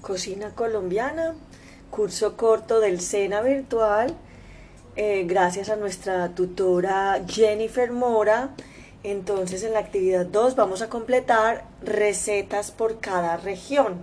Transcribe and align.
Cocina 0.00 0.54
Colombiana, 0.54 1.34
curso 1.90 2.36
corto 2.36 2.80
del 2.80 3.00
SENA 3.00 3.40
virtual, 3.42 4.16
eh, 4.96 5.24
gracias 5.26 5.68
a 5.68 5.76
nuestra 5.76 6.34
tutora 6.34 7.22
Jennifer 7.28 7.92
Mora. 7.92 8.50
Entonces 9.04 9.62
en 9.62 9.72
la 9.72 9.78
actividad 9.78 10.26
2 10.26 10.56
vamos 10.56 10.82
a 10.82 10.88
completar 10.88 11.64
recetas 11.82 12.72
por 12.72 12.98
cada 12.98 13.36
región 13.36 14.02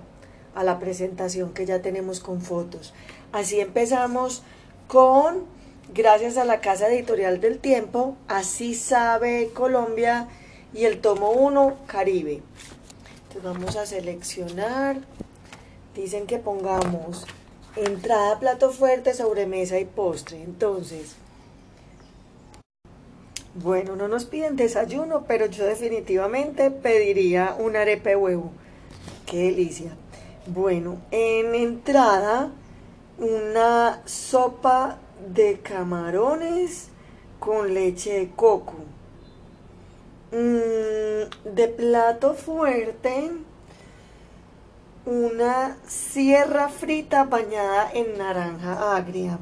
a 0.56 0.64
la 0.64 0.80
presentación 0.80 1.54
que 1.54 1.66
ya 1.66 1.82
tenemos 1.82 2.22
con 2.22 2.42
fotos. 2.42 2.94
Así 3.34 3.60
empezamos 3.60 4.42
con, 4.88 5.46
gracias 5.94 6.38
a 6.38 6.46
la 6.46 6.62
Casa 6.62 6.88
Editorial 6.88 7.42
del 7.42 7.60
Tiempo, 7.60 8.16
Así 8.30 8.74
sabe 8.74 9.52
Colombia 9.54 10.30
y 10.74 10.86
el 10.86 11.02
tomo 11.02 11.32
1, 11.32 11.78
Caribe. 11.88 12.42
Entonces 13.28 13.44
vamos 13.44 13.76
a 13.76 13.86
seleccionar, 13.86 14.98
dicen 15.96 16.28
que 16.28 16.38
pongamos 16.38 17.26
entrada, 17.76 18.40
plato 18.40 18.70
fuerte, 18.72 19.14
sobremesa 19.14 19.80
y 19.80 19.86
postre. 19.86 20.42
Entonces, 20.44 21.16
bueno, 23.56 23.96
no 23.96 24.08
nos 24.08 24.26
piden 24.26 24.58
desayuno, 24.58 25.24
pero 25.28 25.46
yo 25.46 25.66
definitivamente 25.66 26.72
pediría 26.72 27.56
un 27.58 27.76
arepe 27.76 28.16
huevo. 28.16 28.52
Qué 29.26 29.38
delicia. 29.46 29.96
Bueno, 30.48 30.98
en 31.12 31.56
entrada, 31.56 32.52
una 33.18 34.02
sopa 34.06 35.00
de 35.34 35.60
camarones 35.60 36.90
con 37.40 37.74
leche 37.74 38.20
de 38.20 38.32
coco. 38.36 38.76
Mm, 40.32 41.56
de 41.56 41.68
plato 41.70 42.34
fuerte, 42.34 43.32
una 45.06 45.78
sierra 45.88 46.70
frita 46.70 47.24
bañada 47.24 47.92
en 47.94 48.18
naranja 48.18 48.96
agria. 48.96 49.40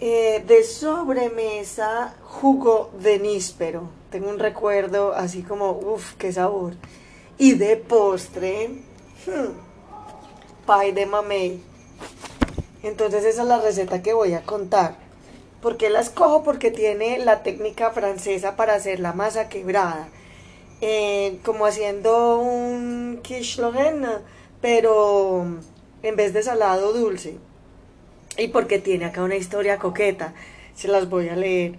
Eh, 0.00 0.42
de 0.46 0.64
sobremesa, 0.64 2.14
jugo 2.22 2.90
de 3.00 3.18
níspero. 3.18 3.90
Tengo 4.10 4.28
un 4.28 4.38
recuerdo 4.38 5.14
así 5.14 5.42
como, 5.42 5.70
uff, 5.70 6.14
qué 6.14 6.32
sabor. 6.32 6.74
Y 7.38 7.54
de 7.54 7.76
postre, 7.76 8.82
Hmm. 9.26 9.54
Pie 10.66 10.92
de 10.92 11.06
mamey. 11.06 11.62
Entonces 12.82 13.24
esa 13.24 13.42
es 13.42 13.48
la 13.48 13.60
receta 13.60 14.02
que 14.02 14.12
voy 14.12 14.34
a 14.34 14.42
contar. 14.42 14.96
¿Por 15.60 15.76
qué 15.76 15.90
la 15.90 16.00
escojo? 16.00 16.42
Porque 16.42 16.72
tiene 16.72 17.18
la 17.18 17.44
técnica 17.44 17.92
francesa 17.92 18.56
para 18.56 18.74
hacer 18.74 18.98
la 18.98 19.12
masa 19.12 19.48
quebrada. 19.48 20.08
Eh, 20.82 21.38
como 21.42 21.64
haciendo 21.64 22.38
un 22.38 23.20
quiche 23.22 23.62
pero 24.60 25.46
en 26.02 26.16
vez 26.16 26.34
de 26.34 26.42
salado 26.42 26.92
dulce. 26.92 27.36
Y 28.36 28.48
porque 28.48 28.78
tiene 28.78 29.06
acá 29.06 29.22
una 29.22 29.36
historia 29.36 29.78
coqueta. 29.78 30.34
Se 30.74 30.88
las 30.88 31.08
voy 31.08 31.30
a 31.30 31.36
leer. 31.36 31.76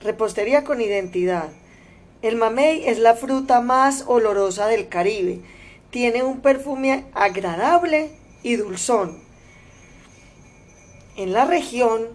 Repostería 0.00 0.64
con 0.64 0.80
identidad. 0.80 1.50
El 2.22 2.36
mamey 2.36 2.86
es 2.86 2.98
la 2.98 3.14
fruta 3.14 3.60
más 3.60 4.04
olorosa 4.06 4.66
del 4.66 4.88
Caribe 4.88 5.42
tiene 5.96 6.22
un 6.22 6.40
perfume 6.40 7.06
agradable 7.14 8.10
y 8.42 8.56
dulzón. 8.56 9.18
En 11.16 11.32
la 11.32 11.46
región 11.46 12.08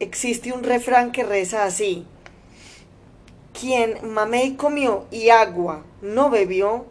existe 0.00 0.52
un 0.52 0.62
refrán 0.62 1.12
que 1.12 1.24
reza 1.24 1.64
así. 1.64 2.06
Quien 3.62 4.12
mamey 4.12 4.56
comió 4.56 5.06
y 5.12 5.28
agua 5.28 5.84
no 6.00 6.30
bebió, 6.30 6.84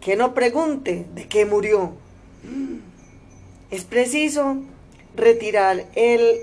que 0.00 0.14
no 0.14 0.34
pregunte 0.34 1.04
de 1.16 1.26
qué 1.26 1.46
murió. 1.46 1.94
Es 3.72 3.82
preciso 3.82 4.58
retirar 5.16 5.84
el 5.96 6.42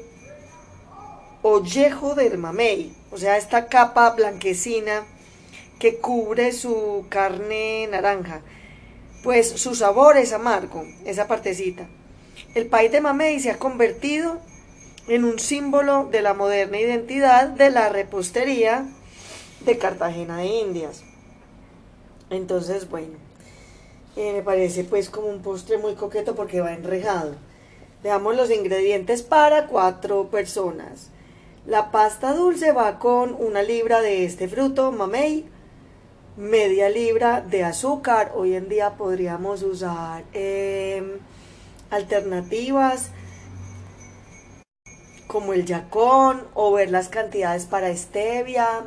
ollejo 1.44 2.14
del 2.14 2.38
mamey, 2.38 2.94
o 3.10 3.18
sea, 3.18 3.38
esta 3.38 3.68
capa 3.68 4.10
blanquecina 4.10 5.06
que 5.80 6.00
cubre 6.00 6.52
su 6.52 7.06
carne 7.08 7.88
naranja 7.90 8.42
pues 9.24 9.50
su 9.50 9.76
sabor 9.76 10.18
es 10.18 10.34
amargo, 10.34 10.86
esa 11.06 11.28
partecita. 11.28 11.88
El 12.54 12.68
país 12.68 12.92
de 12.92 13.00
Mamey 13.00 13.40
se 13.40 13.52
ha 13.52 13.58
convertido 13.58 14.40
en 15.08 15.24
un 15.24 15.40
símbolo 15.40 16.10
de 16.12 16.22
la 16.22 16.34
moderna 16.34 16.80
identidad 16.82 17.48
de 17.48 17.70
la 17.70 17.88
repostería 17.88 18.86
de 19.66 19.78
Cartagena 19.78 20.38
de 20.38 20.46
Indias. 20.46 21.04
Entonces, 22.30 22.90
bueno, 22.90 23.18
eh, 24.16 24.34
me 24.34 24.42
parece 24.42 24.84
pues 24.84 25.10
como 25.10 25.28
un 25.28 25.42
postre 25.42 25.78
muy 25.78 25.96
coqueto 25.96 26.36
porque 26.36 26.62
va 26.62 26.74
enrejado. 26.74 27.36
Veamos 28.04 28.36
los 28.36 28.52
ingredientes 28.52 29.24
para 29.24 29.68
cuatro 29.68 30.30
personas. 30.30 31.10
La 31.66 31.92
pasta 31.92 32.34
dulce 32.34 32.72
va 32.72 33.00
con 33.00 33.36
una 33.38 33.62
libra 33.62 34.02
de 34.02 34.26
este 34.26 34.48
fruto, 34.48 34.92
mamey, 34.92 35.46
media 36.38 36.90
libra 36.90 37.42
de 37.42 37.64
azúcar. 37.64 38.32
Hoy 38.36 38.56
en 38.56 38.70
día 38.70 38.92
podríamos 38.92 39.62
usar 39.64 40.24
em, 40.34 41.20
alternativas 41.92 43.12
como 45.28 45.54
el 45.54 45.66
yacón 45.66 46.48
o 46.56 46.72
ver 46.72 46.90
las 46.90 47.10
cantidades 47.10 47.66
para 47.66 47.96
stevia 47.96 48.86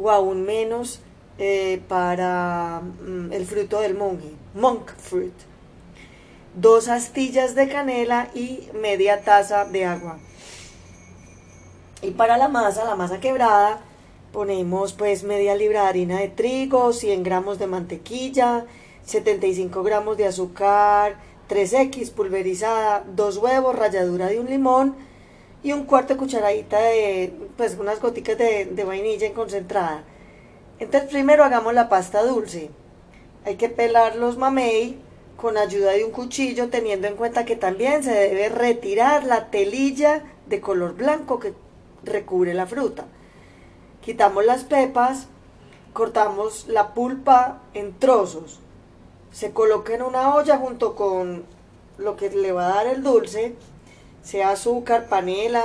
o 0.00 0.10
aún 0.10 0.44
menos 0.44 1.00
eh, 1.38 1.82
para 1.88 2.80
mm, 2.80 3.32
el 3.32 3.46
fruto 3.46 3.80
del 3.80 3.94
monje, 3.94 4.32
monk 4.54 4.90
fruit. 4.96 5.34
Dos 6.54 6.88
astillas 6.88 7.54
de 7.54 7.68
canela 7.68 8.30
y 8.34 8.68
media 8.74 9.22
taza 9.22 9.64
de 9.64 9.84
agua. 9.84 10.18
Y 12.02 12.12
para 12.12 12.38
la 12.38 12.48
masa, 12.48 12.84
la 12.84 12.96
masa 12.96 13.20
quebrada, 13.20 13.80
Ponemos 14.32 14.92
pues 14.92 15.24
media 15.24 15.56
libra 15.56 15.82
de 15.82 15.88
harina 15.88 16.18
de 16.18 16.28
trigo, 16.28 16.92
100 16.92 17.22
gramos 17.22 17.58
de 17.58 17.66
mantequilla, 17.66 18.66
75 19.06 19.82
gramos 19.82 20.18
de 20.18 20.26
azúcar 20.26 21.16
3X 21.48 22.12
pulverizada, 22.12 23.04
dos 23.06 23.38
huevos, 23.38 23.74
ralladura 23.74 24.26
de 24.26 24.38
un 24.38 24.50
limón 24.50 24.96
y 25.62 25.72
un 25.72 25.84
cuarto 25.84 26.14
de 26.14 26.18
cucharadita 26.18 26.78
de, 26.80 27.32
pues 27.56 27.76
unas 27.78 28.00
goticas 28.00 28.38
de, 28.38 28.66
de 28.66 28.84
vainilla 28.84 29.26
en 29.26 29.34
concentrada. 29.34 30.04
Entonces 30.78 31.10
primero 31.10 31.44
hagamos 31.44 31.74
la 31.74 31.88
pasta 31.88 32.22
dulce. 32.22 32.70
Hay 33.44 33.56
que 33.56 33.68
pelar 33.68 34.16
los 34.16 34.36
mamey 34.36 34.98
con 35.36 35.56
ayuda 35.56 35.92
de 35.92 36.04
un 36.04 36.10
cuchillo 36.10 36.68
teniendo 36.68 37.06
en 37.06 37.16
cuenta 37.16 37.44
que 37.44 37.56
también 37.56 38.02
se 38.02 38.12
debe 38.12 38.48
retirar 38.48 39.24
la 39.24 39.50
telilla 39.50 40.24
de 40.46 40.60
color 40.60 40.94
blanco 40.94 41.38
que 41.38 41.54
recubre 42.02 42.54
la 42.54 42.66
fruta. 42.66 43.06
Quitamos 44.04 44.44
las 44.44 44.64
pepas, 44.64 45.28
cortamos 45.92 46.66
la 46.68 46.94
pulpa 46.94 47.62
en 47.74 47.98
trozos. 47.98 48.60
Se 49.32 49.52
coloca 49.52 49.94
en 49.94 50.02
una 50.02 50.34
olla 50.34 50.58
junto 50.58 50.94
con 50.94 51.44
lo 51.98 52.16
que 52.16 52.30
le 52.30 52.52
va 52.52 52.66
a 52.66 52.74
dar 52.74 52.86
el 52.86 53.02
dulce, 53.02 53.54
sea 54.28 54.50
azúcar, 54.50 55.06
panela, 55.08 55.64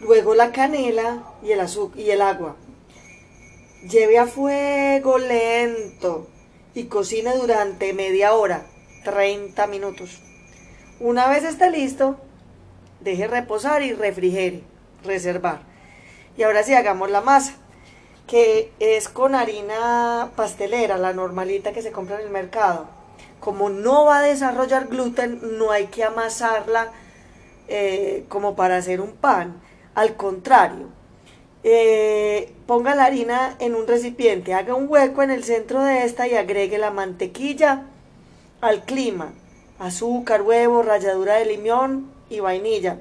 luego 0.00 0.36
la 0.36 0.52
canela 0.52 1.24
y 1.42 1.50
el, 1.50 1.60
y 1.96 2.10
el 2.10 2.22
agua. 2.22 2.54
Lleve 3.90 4.18
a 4.18 4.26
fuego 4.26 5.18
lento 5.18 6.28
y 6.74 6.84
cocine 6.84 7.34
durante 7.34 7.92
media 7.92 8.34
hora, 8.34 8.66
30 9.04 9.66
minutos. 9.66 10.22
Una 11.00 11.26
vez 11.26 11.42
esté 11.42 11.72
listo, 11.72 12.20
deje 13.00 13.26
reposar 13.26 13.82
y 13.82 13.94
refrigere, 13.94 14.62
reservar. 15.02 15.62
Y 16.36 16.44
ahora 16.44 16.62
sí 16.62 16.74
hagamos 16.74 17.10
la 17.10 17.20
masa, 17.20 17.54
que 18.28 18.70
es 18.78 19.08
con 19.08 19.34
harina 19.34 20.30
pastelera, 20.36 20.98
la 20.98 21.14
normalita 21.14 21.72
que 21.72 21.82
se 21.82 21.90
compra 21.90 22.20
en 22.20 22.26
el 22.26 22.30
mercado. 22.30 22.86
Como 23.40 23.70
no 23.70 24.04
va 24.04 24.18
a 24.18 24.22
desarrollar 24.22 24.86
gluten, 24.86 25.58
no 25.58 25.72
hay 25.72 25.86
que 25.86 26.04
amasarla 26.04 26.92
eh, 27.70 28.24
como 28.28 28.56
para 28.56 28.76
hacer 28.76 29.00
un 29.00 29.12
pan. 29.12 29.62
Al 29.94 30.16
contrario, 30.16 30.88
eh, 31.62 32.52
ponga 32.66 32.96
la 32.96 33.04
harina 33.04 33.54
en 33.60 33.76
un 33.76 33.86
recipiente, 33.86 34.54
haga 34.54 34.74
un 34.74 34.86
hueco 34.88 35.22
en 35.22 35.30
el 35.30 35.44
centro 35.44 35.82
de 35.84 36.04
esta 36.04 36.26
y 36.26 36.34
agregue 36.34 36.78
la 36.78 36.90
mantequilla 36.90 37.84
al 38.60 38.82
clima, 38.84 39.32
azúcar, 39.78 40.42
huevo, 40.42 40.82
ralladura 40.82 41.34
de 41.36 41.46
limón 41.46 42.10
y 42.28 42.40
vainilla. 42.40 42.98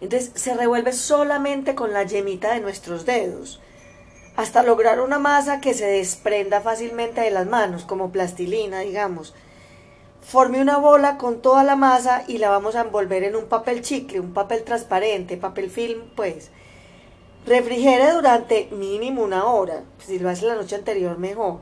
Entonces 0.00 0.30
se 0.34 0.54
revuelve 0.54 0.92
solamente 0.92 1.74
con 1.74 1.92
la 1.92 2.04
yemita 2.04 2.54
de 2.54 2.60
nuestros 2.60 3.06
dedos, 3.06 3.60
hasta 4.36 4.62
lograr 4.62 5.00
una 5.00 5.18
masa 5.18 5.60
que 5.60 5.74
se 5.74 5.86
desprenda 5.86 6.60
fácilmente 6.60 7.20
de 7.20 7.32
las 7.32 7.46
manos, 7.46 7.84
como 7.84 8.12
plastilina, 8.12 8.80
digamos. 8.80 9.34
Forme 10.22 10.60
una 10.60 10.78
bola 10.78 11.18
con 11.18 11.42
toda 11.42 11.64
la 11.64 11.74
masa 11.74 12.24
y 12.28 12.38
la 12.38 12.48
vamos 12.48 12.76
a 12.76 12.82
envolver 12.82 13.24
en 13.24 13.34
un 13.34 13.46
papel 13.46 13.82
chicle, 13.82 14.20
un 14.20 14.32
papel 14.32 14.62
transparente, 14.62 15.36
papel 15.36 15.68
film, 15.68 16.02
pues. 16.14 16.50
Refrigere 17.44 18.12
durante 18.12 18.68
mínimo 18.70 19.22
una 19.22 19.46
hora, 19.46 19.82
si 19.98 20.20
lo 20.20 20.30
hace 20.30 20.46
la 20.46 20.54
noche 20.54 20.76
anterior 20.76 21.18
mejor. 21.18 21.60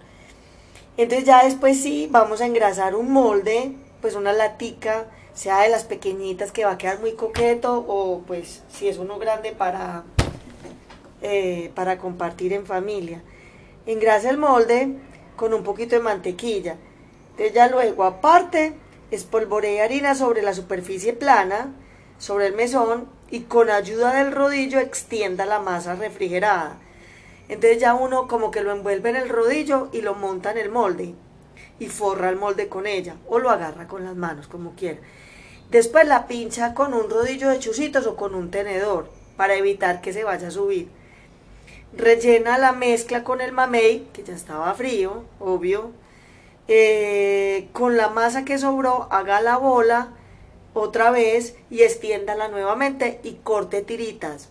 Entonces 0.99 1.27
ya 1.27 1.43
después 1.43 1.81
sí, 1.81 2.07
vamos 2.11 2.43
a 2.43 2.47
engrasar 2.47 2.95
un 2.95 3.11
molde, 3.11 3.77
pues 4.03 4.15
una 4.15 4.35
latica, 4.35 5.07
sea 5.33 5.63
de 5.63 5.71
las 5.71 5.85
pequeñitas 5.85 6.53
que 6.53 6.67
va 6.67 6.73
a 6.73 6.79
quedar 6.79 7.01
muy 7.01 7.13
coqueto 7.13 7.85
o 7.89 8.21
pues 8.27 8.63
si 8.69 8.89
es 8.89 8.99
uno 8.99 9.19
grande 9.19 9.53
para, 9.53 10.05
eh, 11.23 11.71
para 11.75 11.97
compartir 11.97 12.53
en 12.53 12.67
familia. 12.67 13.23
Engrasa 13.87 14.29
el 14.29 14.37
molde 14.37 14.97
con 15.37 15.55
un 15.55 15.63
poquito 15.63 15.97
de 15.97 16.03
mantequilla. 16.03 16.77
Entonces 17.41 17.57
ya 17.57 17.69
luego 17.69 18.05
aparte 18.05 18.75
espolvoree 19.11 19.81
harina 19.81 20.15
sobre 20.15 20.43
la 20.43 20.53
superficie 20.53 21.15
plana, 21.15 21.73
sobre 22.19 22.49
el 22.49 22.55
mesón 22.55 23.09
y 23.31 23.45
con 23.45 23.71
ayuda 23.71 24.13
del 24.13 24.33
rodillo 24.33 24.79
extienda 24.79 25.47
la 25.47 25.59
masa 25.59 25.95
refrigerada. 25.95 26.77
Entonces 27.49 27.81
ya 27.81 27.95
uno 27.95 28.29
como 28.29 28.51
que 28.51 28.61
lo 28.61 28.73
envuelve 28.73 29.09
en 29.09 29.17
el 29.17 29.31
rodillo 29.31 29.89
y 29.91 30.03
lo 30.03 30.15
monta 30.15 30.51
en 30.51 30.59
el 30.59 30.69
molde 30.69 31.15
y 31.79 31.87
forra 31.87 32.29
el 32.29 32.37
molde 32.37 32.69
con 32.69 32.87
ella 32.87 33.17
o 33.27 33.39
lo 33.39 33.49
agarra 33.49 33.89
con 33.89 34.05
las 34.05 34.17
manos 34.17 34.47
como 34.47 34.75
quiera. 34.75 34.99
Después 35.71 36.07
la 36.07 36.27
pincha 36.27 36.75
con 36.75 36.93
un 36.93 37.09
rodillo 37.09 37.49
de 37.49 37.59
chusitos 37.59 38.07
o 38.07 38.17
con 38.17 38.35
un 38.35 38.51
tenedor 38.51 39.11
para 39.39 39.55
evitar 39.55 40.03
que 40.03 40.13
se 40.13 40.25
vaya 40.25 40.49
a 40.49 40.51
subir. 40.51 40.91
Rellena 41.97 42.59
la 42.59 42.73
mezcla 42.73 43.25
con 43.25 43.41
el 43.41 43.53
mamey, 43.53 44.09
que 44.13 44.25
ya 44.25 44.35
estaba 44.35 44.75
frío, 44.75 45.25
obvio. 45.39 45.93
Eh, 46.73 47.69
con 47.73 47.97
la 47.97 48.11
masa 48.11 48.45
que 48.45 48.57
sobró, 48.57 49.09
haga 49.11 49.41
la 49.41 49.57
bola 49.57 50.11
otra 50.73 51.11
vez 51.11 51.57
y 51.69 51.83
extiéndala 51.83 52.47
nuevamente 52.47 53.19
y 53.25 53.33
corte 53.43 53.83
tiritas. 53.83 54.51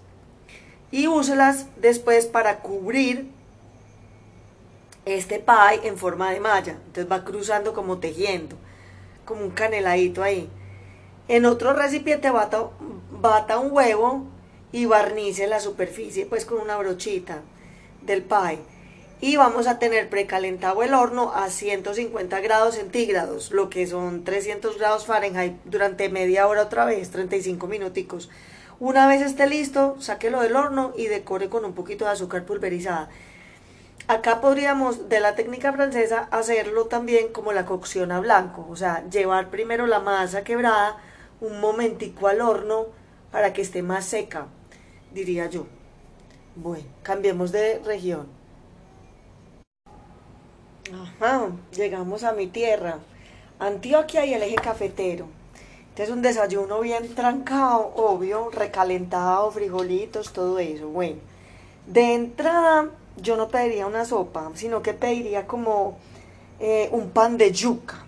Y 0.91 1.07
úselas 1.07 1.67
después 1.77 2.25
para 2.25 2.59
cubrir 2.59 3.29
este 5.05 5.39
pie 5.39 5.87
en 5.87 5.97
forma 5.97 6.31
de 6.31 6.41
malla. 6.41 6.73
Entonces 6.73 7.09
va 7.09 7.23
cruzando 7.23 7.73
como 7.73 7.99
tejiendo, 7.99 8.57
como 9.23 9.43
un 9.45 9.51
caneladito 9.51 10.21
ahí. 10.21 10.49
En 11.29 11.45
otro 11.45 11.71
recipiente 11.71 12.31
bata, 12.31 12.67
bata 13.11 13.59
un 13.59 13.71
huevo 13.71 14.25
y 14.73 14.87
barnice 14.87 15.47
la 15.47 15.61
superficie 15.61 16.25
pues 16.25 16.43
con 16.43 16.59
una 16.59 16.75
brochita 16.75 17.43
del 18.01 18.23
pie. 18.23 18.59
Y 19.21 19.35
vamos 19.35 19.67
a 19.67 19.79
tener 19.79 20.09
precalentado 20.09 20.81
el 20.81 20.93
horno 20.93 21.33
a 21.33 21.49
150 21.49 22.39
grados 22.39 22.75
centígrados, 22.75 23.51
lo 23.51 23.69
que 23.69 23.85
son 23.85 24.23
300 24.23 24.77
grados 24.77 25.05
Fahrenheit 25.05 25.57
durante 25.65 26.07
media 26.07 26.47
hora 26.47 26.63
otra 26.63 26.85
vez, 26.85 27.11
35 27.11 27.67
minuticos. 27.67 28.29
Una 28.79 29.07
vez 29.07 29.21
esté 29.21 29.45
listo, 29.47 29.97
sáquelo 29.99 30.39
del 30.39 30.55
horno 30.55 30.93
y 30.95 31.07
decore 31.07 31.49
con 31.49 31.65
un 31.65 31.73
poquito 31.73 32.05
de 32.05 32.11
azúcar 32.11 32.45
pulverizada. 32.45 33.09
Acá 34.07 34.39
podríamos, 34.39 35.09
de 35.09 35.19
la 35.19 35.35
técnica 35.35 35.73
francesa, 35.73 36.29
hacerlo 36.31 36.85
también 36.85 37.33
como 37.33 37.51
la 37.51 37.65
cocción 37.65 38.13
a 38.13 38.21
blanco, 38.21 38.65
o 38.69 38.77
sea, 38.77 39.03
llevar 39.09 39.49
primero 39.49 39.85
la 39.85 39.99
masa 39.99 40.45
quebrada 40.45 40.97
un 41.41 41.59
momentico 41.59 42.27
al 42.27 42.39
horno 42.39 42.87
para 43.31 43.51
que 43.51 43.61
esté 43.61 43.83
más 43.83 44.05
seca, 44.05 44.47
diría 45.13 45.47
yo. 45.47 45.67
Bueno, 46.55 46.85
cambiemos 47.03 47.51
de 47.51 47.79
región. 47.85 48.38
Ajá, 50.93 51.51
llegamos 51.75 52.23
a 52.23 52.31
mi 52.31 52.47
tierra, 52.47 52.97
Antioquia 53.59 54.25
y 54.25 54.33
el 54.33 54.41
eje 54.41 54.55
cafetero. 54.55 55.27
Este 55.89 56.03
es 56.03 56.09
un 56.09 56.21
desayuno 56.21 56.79
bien 56.79 57.13
trancado, 57.13 57.91
obvio, 57.95 58.49
recalentado, 58.49 59.51
frijolitos, 59.51 60.33
todo 60.33 60.57
eso. 60.57 60.87
Bueno, 60.87 61.17
de 61.85 62.13
entrada 62.13 62.89
yo 63.17 63.35
no 63.35 63.49
pediría 63.49 63.85
una 63.85 64.05
sopa, 64.05 64.49
sino 64.55 64.81
que 64.81 64.93
pediría 64.93 65.45
como 65.45 65.97
eh, 66.59 66.89
un 66.91 67.11
pan 67.11 67.37
de 67.37 67.51
yuca. 67.51 68.05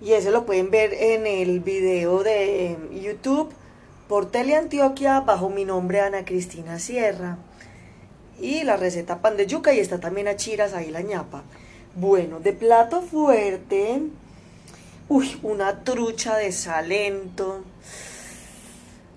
Y 0.00 0.12
ese 0.12 0.30
lo 0.30 0.46
pueden 0.46 0.70
ver 0.70 0.94
en 0.94 1.26
el 1.26 1.60
video 1.60 2.22
de 2.22 2.76
YouTube 3.02 3.50
por 4.06 4.30
Teleantioquia 4.30 5.20
bajo 5.20 5.48
mi 5.48 5.64
nombre 5.64 6.00
Ana 6.00 6.24
Cristina 6.24 6.78
Sierra. 6.78 7.38
Y 8.38 8.62
la 8.62 8.76
receta 8.76 9.20
pan 9.20 9.36
de 9.36 9.46
yuca 9.46 9.72
y 9.72 9.80
está 9.80 9.98
también 9.98 10.28
a 10.28 10.36
chiras 10.36 10.74
ahí 10.74 10.90
la 10.90 11.00
ñapa. 11.00 11.42
Bueno, 12.00 12.38
de 12.38 12.52
plato 12.52 13.02
fuerte, 13.02 14.00
uy, 15.08 15.36
una 15.42 15.82
trucha 15.82 16.36
de 16.36 16.52
salento 16.52 17.62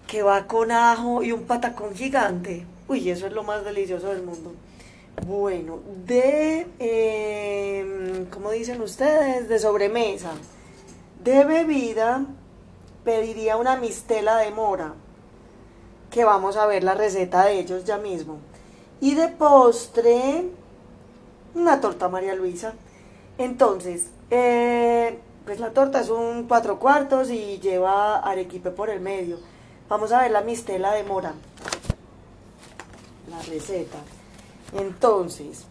que 0.07 0.23
va 0.23 0.47
con 0.47 0.71
ajo 0.71 1.21
y 1.21 1.31
un 1.31 1.43
patacón 1.43 1.93
gigante. 1.93 2.65
Uy, 2.87 3.11
eso 3.11 3.27
es 3.27 3.33
lo 3.33 3.43
más 3.43 3.63
delicioso 3.63 4.07
del 4.07 4.23
mundo. 4.23 4.53
Bueno, 5.27 5.77
de, 6.07 6.65
eh, 6.79 8.25
¿cómo 8.31 8.49
dicen 8.49 8.81
ustedes? 8.81 9.47
De 9.47 9.59
sobremesa. 9.59 10.31
De 11.23 11.43
bebida, 11.43 12.25
pediría 13.03 13.57
una 13.57 13.75
mistela 13.75 14.37
de 14.37 14.49
mora, 14.49 14.95
que 16.09 16.25
vamos 16.25 16.57
a 16.57 16.65
ver 16.65 16.83
la 16.83 16.95
receta 16.95 17.45
de 17.45 17.59
ellos 17.59 17.85
ya 17.85 17.99
mismo. 17.99 18.39
Y 18.99 19.13
de 19.13 19.27
postre, 19.27 20.49
una 21.55 21.81
torta 21.81 22.09
María 22.09 22.35
Luisa. 22.35 22.73
Entonces, 23.37 24.07
eh, 24.29 25.17
pues 25.45 25.59
la 25.59 25.71
torta 25.71 26.01
es 26.01 26.09
un 26.09 26.47
cuatro 26.47 26.79
cuartos 26.79 27.29
y 27.29 27.59
lleva 27.59 28.19
arequipe 28.19 28.71
por 28.71 28.89
el 28.89 28.99
medio. 28.99 29.37
Vamos 29.89 30.11
a 30.11 30.21
ver 30.21 30.31
la 30.31 30.41
mistela 30.41 30.93
de 30.93 31.03
mora. 31.03 31.33
La 33.29 33.41
receta. 33.41 33.97
Entonces, 34.77 35.65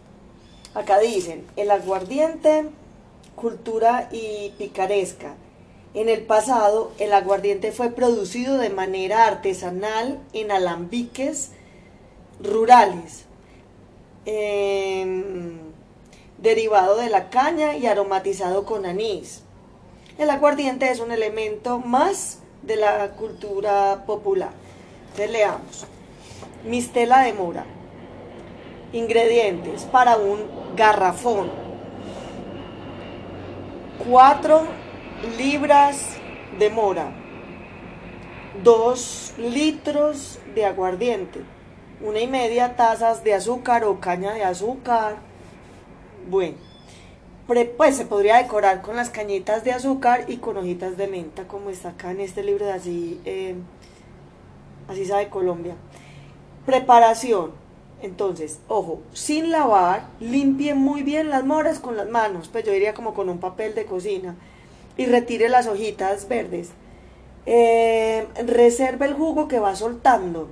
acá 0.73 0.99
dicen, 0.99 1.45
el 1.55 1.71
aguardiente, 1.71 2.69
cultura 3.35 4.09
y 4.11 4.53
picaresca. 4.57 5.35
En 5.93 6.07
el 6.07 6.23
pasado, 6.23 6.91
el 6.99 7.11
aguardiente 7.13 7.71
fue 7.71 7.89
producido 7.89 8.57
de 8.57 8.69
manera 8.69 9.25
artesanal 9.25 10.19
en 10.33 10.51
alambiques 10.51 11.51
rurales. 12.41 13.25
Derivado 16.41 16.97
de 16.97 17.09
la 17.09 17.29
caña 17.29 17.75
y 17.75 17.85
aromatizado 17.85 18.65
con 18.65 18.85
anís. 18.85 19.43
El 20.17 20.29
aguardiente 20.29 20.89
es 20.89 20.99
un 20.99 21.11
elemento 21.11 21.79
más 21.79 22.39
de 22.63 22.75
la 22.75 23.11
cultura 23.11 24.03
popular. 24.05 24.51
Entonces 25.11 25.31
leamos. 25.31 25.85
Mistela 26.65 27.21
de 27.21 27.33
mora. 27.33 27.65
Ingredientes 28.93 29.83
para 29.83 30.17
un 30.17 30.39
garrafón. 30.75 31.49
4 34.09 34.61
libras 35.37 36.17
de 36.59 36.69
mora. 36.69 37.11
2 38.63 39.33
litros 39.37 40.39
de 40.53 40.65
aguardiente. 40.65 41.41
Una 42.01 42.19
y 42.19 42.27
media 42.27 42.75
tazas 42.75 43.23
de 43.23 43.33
azúcar 43.33 43.85
o 43.85 43.99
caña 43.99 44.33
de 44.33 44.43
azúcar 44.43 45.30
bueno, 46.29 46.55
pues 47.77 47.97
se 47.97 48.05
podría 48.05 48.37
decorar 48.37 48.81
con 48.81 48.95
las 48.95 49.09
cañitas 49.09 49.63
de 49.63 49.71
azúcar 49.71 50.25
y 50.27 50.37
con 50.37 50.57
hojitas 50.57 50.97
de 50.97 51.07
menta, 51.07 51.47
como 51.47 51.69
está 51.69 51.89
acá 51.89 52.11
en 52.11 52.21
este 52.21 52.43
libro 52.43 52.65
de 52.65 52.71
así, 52.71 53.19
eh, 53.25 53.55
así 54.87 55.05
sabe 55.05 55.29
Colombia. 55.29 55.75
Preparación. 56.65 57.51
Entonces, 58.01 58.59
ojo, 58.67 59.01
sin 59.13 59.51
lavar, 59.51 60.07
limpie 60.19 60.73
muy 60.73 61.03
bien 61.03 61.29
las 61.29 61.43
moras 61.43 61.79
con 61.79 61.97
las 61.97 62.09
manos, 62.09 62.47
pues 62.47 62.65
yo 62.65 62.71
diría 62.71 62.95
como 62.95 63.13
con 63.13 63.29
un 63.29 63.39
papel 63.39 63.75
de 63.75 63.85
cocina, 63.85 64.35
y 64.97 65.05
retire 65.05 65.49
las 65.49 65.67
hojitas 65.67 66.27
verdes. 66.27 66.69
Eh, 67.45 68.27
reserve 68.45 69.05
el 69.05 69.13
jugo 69.13 69.47
que 69.47 69.59
va 69.59 69.75
soltando. 69.75 70.47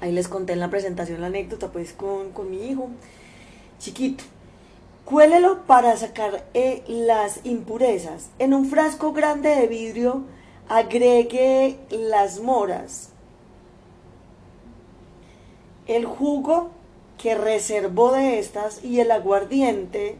Ahí 0.00 0.12
les 0.12 0.28
conté 0.28 0.54
en 0.54 0.60
la 0.60 0.70
presentación 0.70 1.20
la 1.20 1.26
anécdota, 1.26 1.68
pues 1.68 1.92
con, 1.92 2.30
con 2.32 2.50
mi 2.50 2.70
hijo 2.70 2.88
chiquito. 3.78 4.24
Cuélelo 5.10 5.66
para 5.66 5.96
sacar 5.96 6.44
eh, 6.54 6.84
las 6.86 7.40
impurezas. 7.44 8.30
En 8.38 8.54
un 8.54 8.66
frasco 8.66 9.12
grande 9.12 9.48
de 9.48 9.66
vidrio 9.66 10.22
agregue 10.68 11.80
las 11.90 12.38
moras, 12.38 13.08
el 15.88 16.06
jugo 16.06 16.70
que 17.20 17.34
reservó 17.34 18.12
de 18.12 18.38
estas 18.38 18.84
y 18.84 19.00
el 19.00 19.10
aguardiente 19.10 20.14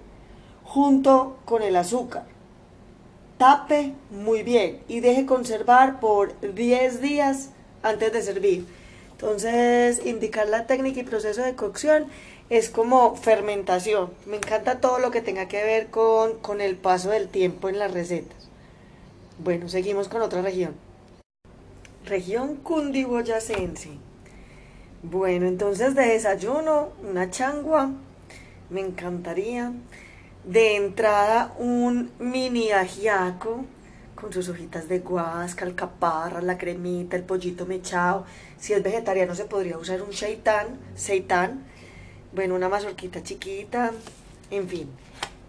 junto 0.64 1.36
con 1.44 1.62
el 1.62 1.76
azúcar. 1.76 2.24
Tape 3.38 3.94
muy 4.10 4.42
bien 4.42 4.82
y 4.88 4.98
deje 4.98 5.24
conservar 5.24 6.00
por 6.00 6.34
10 6.40 7.00
días 7.00 7.50
antes 7.84 8.12
de 8.12 8.22
servir. 8.22 8.66
Entonces, 9.12 10.04
indicar 10.04 10.48
la 10.48 10.66
técnica 10.66 10.98
y 10.98 11.04
proceso 11.04 11.42
de 11.42 11.54
cocción 11.54 12.06
es 12.50 12.68
como 12.68 13.14
fermentación. 13.14 14.10
Me 14.26 14.36
encanta 14.36 14.80
todo 14.80 14.98
lo 14.98 15.12
que 15.12 15.22
tenga 15.22 15.46
que 15.46 15.62
ver 15.62 15.86
con, 15.88 16.60
el 16.60 16.76
paso 16.76 17.10
del 17.10 17.28
tiempo 17.28 17.68
en 17.68 17.78
las 17.78 17.92
recetas. 17.92 18.50
Bueno, 19.38 19.68
seguimos 19.68 20.08
con 20.08 20.20
otra 20.20 20.42
región. 20.42 20.74
Región 22.04 22.56
cundiboyacense. 22.56 23.90
Bueno, 25.04 25.46
entonces 25.46 25.94
de 25.94 26.06
desayuno, 26.08 26.88
una 27.08 27.30
changua. 27.30 27.92
Me 28.68 28.80
encantaría. 28.80 29.72
De 30.44 30.74
entrada 30.74 31.54
un 31.58 32.10
mini 32.18 32.72
ajiaco 32.72 33.64
con 34.16 34.32
sus 34.32 34.48
hojitas 34.48 34.88
de 34.88 34.98
guasca, 34.98 35.64
alcaparras, 35.64 36.42
la 36.42 36.58
cremita, 36.58 37.16
el 37.16 37.22
pollito 37.22 37.64
mechado. 37.64 38.26
Si 38.58 38.72
es 38.72 38.82
vegetariano 38.82 39.34
se 39.36 39.44
podría 39.44 39.78
usar 39.78 40.02
un 40.02 40.12
seitán, 40.12 40.78
seitán. 40.96 41.64
Bueno, 42.32 42.54
una 42.54 42.68
mazorquita 42.68 43.22
chiquita, 43.22 43.92
en 44.50 44.68
fin. 44.68 44.88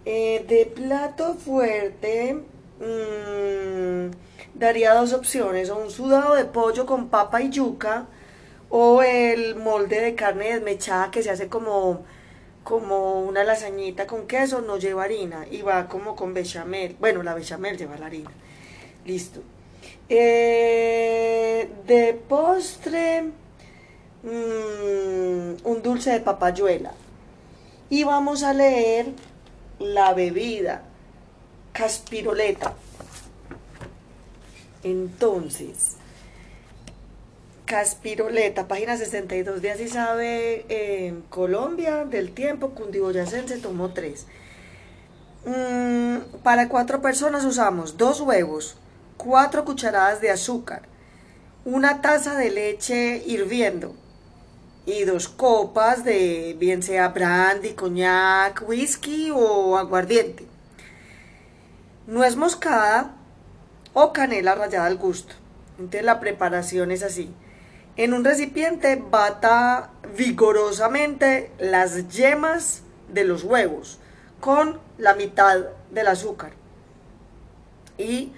Eh, 0.04 0.44
de 0.48 0.66
plato 0.66 1.34
fuerte, 1.34 2.34
mmm, 2.80 4.10
daría 4.54 4.94
dos 4.94 5.12
opciones, 5.12 5.70
o 5.70 5.76
un 5.76 5.90
sudado 5.90 6.34
de 6.34 6.44
pollo 6.44 6.84
con 6.84 7.08
papa 7.08 7.40
y 7.40 7.50
yuca, 7.50 8.06
o 8.68 9.02
el 9.02 9.54
molde 9.54 10.00
de 10.00 10.14
carne 10.16 10.54
desmechada 10.54 11.10
que 11.12 11.22
se 11.22 11.30
hace 11.30 11.48
como, 11.48 12.02
como 12.64 13.20
una 13.20 13.44
lasañita 13.44 14.06
con 14.08 14.26
queso, 14.26 14.60
no 14.60 14.76
lleva 14.78 15.04
harina 15.04 15.46
y 15.50 15.62
va 15.62 15.88
como 15.88 16.16
con 16.16 16.34
bechamel. 16.34 16.96
Bueno, 16.98 17.22
la 17.22 17.34
bechamel 17.34 17.76
lleva 17.78 17.96
la 17.96 18.06
harina. 18.06 18.30
Listo. 19.04 19.40
Eh, 20.08 21.70
de 21.86 22.14
postre, 22.28 23.30
mmm, 24.22 25.56
un 25.64 25.82
dulce 25.82 26.10
de 26.10 26.20
papayuela. 26.20 26.92
Y 27.90 28.04
vamos 28.04 28.42
a 28.42 28.54
leer 28.54 29.06
la 29.78 30.14
bebida, 30.14 30.82
caspiroleta. 31.72 32.74
Entonces, 34.82 35.96
Caspiroleta, 37.72 38.68
página 38.68 38.98
62 38.98 39.62
de 39.62 39.70
Así 39.70 39.88
sabe 39.88 40.66
en 40.68 41.22
Colombia 41.22 42.04
del 42.04 42.32
tiempo, 42.32 42.70
cundiboyacense 42.70 43.56
tomó 43.58 43.94
3. 43.94 44.26
Mm, 45.46 46.16
para 46.42 46.68
cuatro 46.68 47.00
personas 47.00 47.46
usamos 47.46 47.96
dos 47.96 48.20
huevos, 48.20 48.76
cuatro 49.16 49.64
cucharadas 49.64 50.20
de 50.20 50.30
azúcar, 50.30 50.82
una 51.64 52.02
taza 52.02 52.36
de 52.36 52.50
leche 52.50 53.22
hirviendo 53.24 53.94
y 54.84 55.04
dos 55.04 55.28
copas 55.28 56.04
de 56.04 56.56
bien 56.58 56.82
sea 56.82 57.08
brandy, 57.08 57.74
coñac, 57.74 58.64
whisky 58.66 59.30
o 59.30 59.76
aguardiente. 59.76 60.46
Nuez 62.06 62.36
moscada, 62.36 63.14
o 63.94 64.12
canela 64.12 64.54
rallada 64.54 64.86
al 64.86 64.96
gusto. 64.96 65.34
Entonces 65.78 66.04
la 66.04 66.20
preparación 66.20 66.90
es 66.90 67.02
así. 67.02 67.32
En 67.96 68.14
un 68.14 68.24
recipiente 68.24 68.96
bata 68.96 69.90
vigorosamente 70.16 71.50
las 71.58 72.08
yemas 72.08 72.82
de 73.12 73.24
los 73.24 73.44
huevos 73.44 73.98
con 74.40 74.80
la 74.98 75.14
mitad 75.14 75.66
del 75.90 76.08
azúcar 76.08 76.52
y 77.98 78.32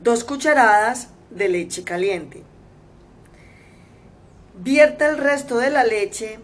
dos 0.00 0.24
cucharadas 0.24 1.08
de 1.30 1.48
leche 1.48 1.84
caliente. 1.84 2.42
Vierta 4.58 5.06
el 5.08 5.18
resto 5.18 5.58
de 5.58 5.68
la 5.68 5.84
leche 5.84 6.40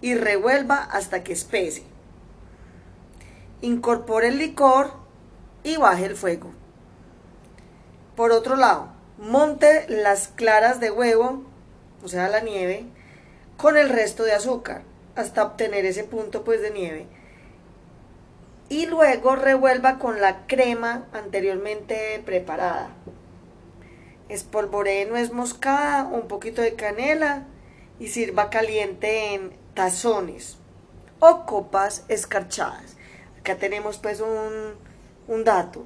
y 0.00 0.14
revuelva 0.14 0.76
hasta 0.78 1.22
que 1.22 1.34
espese. 1.34 1.82
Incorpore 3.60 4.28
el 4.28 4.38
licor 4.38 4.92
y 5.62 5.76
baje 5.76 6.06
el 6.06 6.16
fuego. 6.16 6.52
Por 8.16 8.32
otro 8.32 8.56
lado, 8.56 8.88
monte 9.18 9.84
las 9.88 10.28
claras 10.28 10.80
de 10.80 10.90
huevo, 10.90 11.42
o 12.02 12.08
sea, 12.08 12.28
la 12.28 12.40
nieve, 12.40 12.86
con 13.58 13.76
el 13.76 13.90
resto 13.90 14.22
de 14.24 14.32
azúcar, 14.32 14.82
hasta 15.14 15.44
obtener 15.44 15.84
ese 15.84 16.04
punto 16.04 16.44
pues 16.44 16.62
de 16.62 16.70
nieve. 16.70 17.06
Y 18.70 18.86
luego 18.86 19.36
revuelva 19.36 19.98
con 19.98 20.22
la 20.22 20.46
crema 20.46 21.04
anteriormente 21.12 22.22
preparada. 22.24 22.88
Espolvoree 24.28 25.06
nuez 25.06 25.32
moscada, 25.32 26.04
un 26.04 26.28
poquito 26.28 26.62
de 26.62 26.74
canela 26.74 27.46
y 27.98 28.08
sirva 28.08 28.50
caliente 28.50 29.34
en 29.34 29.52
tazones 29.74 30.58
o 31.20 31.46
copas 31.46 32.04
escarchadas. 32.08 32.96
Acá 33.38 33.56
tenemos 33.56 33.98
pues 33.98 34.20
un, 34.20 34.74
un 35.28 35.44
dato 35.44 35.84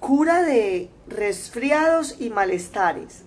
cura 0.00 0.42
de 0.42 0.90
resfriados 1.06 2.16
y 2.20 2.30
malestares. 2.30 3.24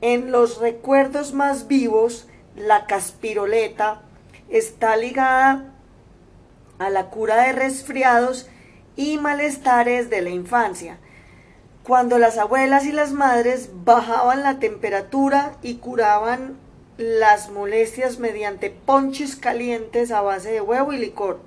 En 0.00 0.30
los 0.32 0.58
recuerdos 0.58 1.32
más 1.32 1.66
vivos, 1.66 2.28
la 2.56 2.86
caspiroleta 2.86 4.02
está 4.48 4.96
ligada 4.96 5.74
a 6.78 6.90
la 6.90 7.10
cura 7.10 7.42
de 7.44 7.52
resfriados 7.52 8.48
y 8.96 9.18
malestares 9.18 10.08
de 10.10 10.22
la 10.22 10.30
infancia, 10.30 10.98
cuando 11.90 12.20
las 12.20 12.38
abuelas 12.38 12.86
y 12.86 12.92
las 12.92 13.10
madres 13.10 13.70
bajaban 13.84 14.44
la 14.44 14.60
temperatura 14.60 15.56
y 15.60 15.78
curaban 15.78 16.56
las 16.98 17.50
molestias 17.50 18.20
mediante 18.20 18.70
ponches 18.70 19.34
calientes 19.34 20.12
a 20.12 20.20
base 20.20 20.52
de 20.52 20.60
huevo 20.60 20.92
y 20.92 20.98
licor. 20.98 21.40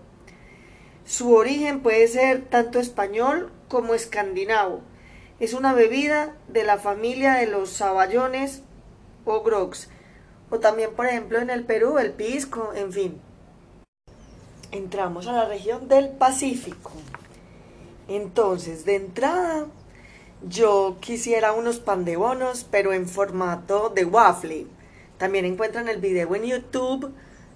Su 1.06 1.34
origen 1.34 1.80
puede 1.80 2.10
ser 2.10 2.42
tanto 2.42 2.82
español 2.82 3.54
como 3.70 3.94
escandinavo. 3.94 4.82
Es 5.40 5.54
una 5.54 5.72
bebida 5.72 6.36
de 6.50 6.66
la 6.66 6.78
familia 6.78 7.36
de 7.36 7.48
los 7.48 7.70
saballones 7.70 8.64
o 9.24 9.44
grogs. 9.44 9.88
O 10.50 10.60
también, 10.60 10.94
por 10.94 11.06
ejemplo, 11.06 11.40
en 11.40 11.52
el 11.52 11.64
Perú, 11.64 12.00
el 12.00 12.12
pisco, 12.12 12.74
en 12.76 12.92
fin. 12.92 13.22
Entramos 14.74 15.26
a 15.28 15.32
la 15.32 15.46
región 15.46 15.88
del 15.88 16.10
Pacífico. 16.10 16.92
Entonces, 18.10 18.84
de 18.84 18.98
entrada, 18.98 19.68
yo 20.48 20.98
quisiera 21.00 21.54
unos 21.54 21.80
pan 21.80 22.06
de 22.06 22.18
bonos, 22.18 22.66
pero 22.70 22.94
en 22.94 23.08
formato 23.08 23.90
de 23.90 24.06
waffle. 24.06 24.68
También 25.18 25.46
encuentran 25.46 25.88
el 25.88 26.00
video 26.00 26.36
en 26.36 26.44
YouTube, 26.44 27.14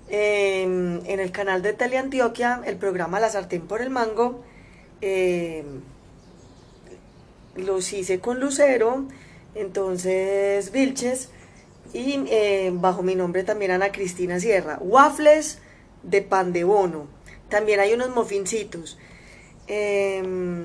em, 0.09 1.05
en 1.05 1.19
el 1.19 1.31
canal 1.31 1.61
de 1.61 1.73
Teleantioquia, 1.73 2.61
el 2.65 2.77
programa 2.77 3.19
La 3.19 3.29
Sartén 3.29 3.67
por 3.67 3.81
el 3.81 3.89
Mango. 3.89 4.43
Eh, 5.01 5.63
los 7.55 7.91
hice 7.93 8.19
con 8.19 8.39
Lucero, 8.39 9.05
entonces 9.55 10.71
Vilches, 10.71 11.29
y 11.93 12.23
eh, 12.29 12.71
bajo 12.73 13.03
mi 13.03 13.15
nombre 13.15 13.43
también 13.43 13.71
Ana 13.71 13.91
Cristina 13.91 14.39
Sierra. 14.39 14.77
Waffles 14.81 15.59
de 16.03 16.21
pan 16.21 16.53
de 16.53 16.63
bono. 16.63 17.07
También 17.49 17.79
hay 17.79 17.93
unos 17.93 18.09
mofincitos 18.09 18.97
em, 19.67 20.56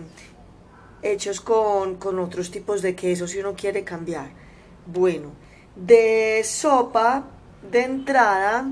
hechos 1.02 1.40
con, 1.40 1.97
con 1.97 2.18
otros 2.18 2.50
tipos 2.50 2.82
de 2.82 2.94
queso 2.94 3.26
si 3.26 3.38
uno 3.38 3.54
quiere 3.54 3.85
cambiar. 3.85 4.30
Bueno, 4.87 5.32
de 5.76 6.42
sopa, 6.44 7.25
de 7.71 7.82
entrada, 7.82 8.66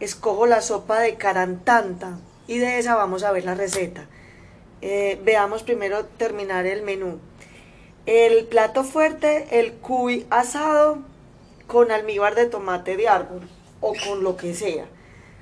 escojo 0.00 0.46
la 0.46 0.60
sopa 0.60 1.00
de 1.00 1.16
carantanta 1.16 2.18
y 2.46 2.58
de 2.58 2.78
esa 2.78 2.94
vamos 2.94 3.22
a 3.22 3.32
ver 3.32 3.44
la 3.44 3.54
receta. 3.54 4.06
Eh, 4.80 5.20
veamos 5.24 5.62
primero 5.62 6.04
terminar 6.04 6.66
el 6.66 6.82
menú. 6.82 7.18
El 8.06 8.44
plato 8.46 8.84
fuerte, 8.84 9.58
el 9.58 9.72
cuy 9.74 10.26
asado 10.28 10.98
con 11.66 11.90
almíbar 11.90 12.34
de 12.34 12.46
tomate 12.46 12.96
de 12.96 13.08
árbol 13.08 13.48
o 13.80 13.94
con 14.06 14.22
lo 14.22 14.36
que 14.36 14.54
sea. 14.54 14.84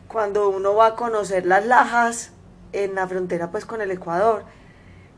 Cuando 0.07 0.49
uno 0.49 0.75
va 0.75 0.87
a 0.87 0.95
conocer 0.95 1.47
las 1.47 1.67
lajas 1.67 2.31
en 2.73 2.95
la 2.95 3.09
frontera 3.09 3.50
pues 3.50 3.64
con 3.64 3.81
el 3.81 3.91
Ecuador 3.91 4.45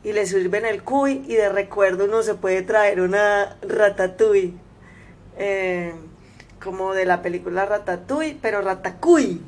y 0.04 0.12
le 0.12 0.26
sirven 0.26 0.66
el 0.66 0.82
cuy 0.82 1.25
y 1.26 1.34
de 1.34 1.49
recuerdo 1.49 2.04
uno 2.04 2.23
se 2.23 2.34
puede 2.34 2.62
traer 2.62 3.00
una 3.00 3.56
ratatouille 3.62 4.52
eh, 5.38 5.92
como 6.62 6.94
de 6.94 7.04
la 7.04 7.20
película 7.20 7.66
Ratatouille, 7.66 8.38
pero 8.40 8.62
ratacuy. 8.62 9.40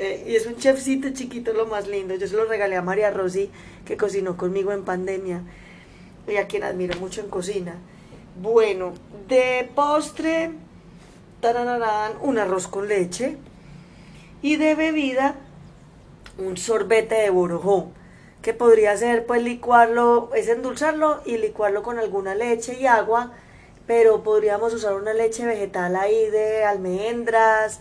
Eh, 0.00 0.26
y 0.28 0.36
es 0.36 0.46
un 0.46 0.56
chefcito 0.56 1.10
chiquito, 1.10 1.52
lo 1.52 1.66
más 1.66 1.86
lindo. 1.88 2.14
Yo 2.16 2.26
se 2.26 2.36
lo 2.36 2.44
regalé 2.44 2.76
a 2.76 2.82
María 2.82 3.10
Rosy, 3.10 3.50
que 3.84 3.96
cocinó 3.96 4.36
conmigo 4.36 4.72
en 4.72 4.84
pandemia 4.84 5.42
y 6.26 6.36
a 6.36 6.46
quien 6.46 6.64
admiro 6.64 6.98
mucho 6.98 7.20
en 7.20 7.28
cocina. 7.28 7.76
Bueno, 8.40 8.92
de 9.28 9.70
postre, 9.74 10.50
un 12.22 12.38
arroz 12.38 12.66
con 12.66 12.88
leche 12.88 13.36
y 14.42 14.56
de 14.56 14.74
bebida 14.74 15.36
un 16.38 16.56
sorbete 16.56 17.16
de 17.16 17.30
borojó, 17.30 17.90
que 18.42 18.54
podría 18.54 18.96
ser 18.96 19.26
pues 19.26 19.42
licuarlo, 19.42 20.30
es 20.34 20.48
endulzarlo 20.48 21.22
y 21.24 21.38
licuarlo 21.38 21.82
con 21.82 21.98
alguna 21.98 22.34
leche 22.34 22.78
y 22.80 22.86
agua, 22.86 23.32
pero 23.86 24.22
podríamos 24.22 24.72
usar 24.74 24.94
una 24.94 25.12
leche 25.12 25.44
vegetal 25.46 25.96
ahí 25.96 26.30
de 26.30 26.64
almendras 26.64 27.80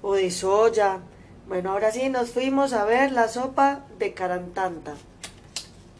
o 0.00 0.14
de 0.14 0.30
soya. 0.30 1.00
Bueno, 1.46 1.72
ahora 1.72 1.92
sí 1.92 2.08
nos 2.08 2.30
fuimos 2.30 2.72
a 2.72 2.84
ver 2.84 3.12
la 3.12 3.28
sopa 3.28 3.84
de 3.98 4.12
carantanta, 4.12 4.94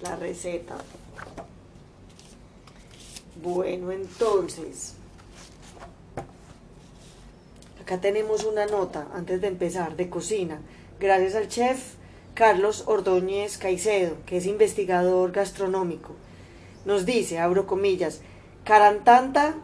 la 0.01 0.17
receta. 0.17 0.75
Bueno, 3.43 3.91
entonces, 3.93 4.95
acá 7.81 8.01
tenemos 8.01 8.45
una 8.45 8.67
nota 8.67 9.09
antes 9.15 9.41
de 9.41 9.49
empezar 9.49 9.97
de 9.97 10.09
cocina. 10.09 10.61
Gracias 11.01 11.35
al 11.35 11.49
chef 11.49 12.02
Carlos 12.35 12.85
Ordóñez 12.87 13.59
Caicedo, 13.59 14.17
que 14.27 14.39
es 14.39 14.47
investigador 14.47 15.33
gastronómico. 15.33 16.15
Nos 16.85 17.05
dice, 17.05 17.39
abro 17.39 17.67
comillas, 17.67 18.21
Carantanta 18.65 19.55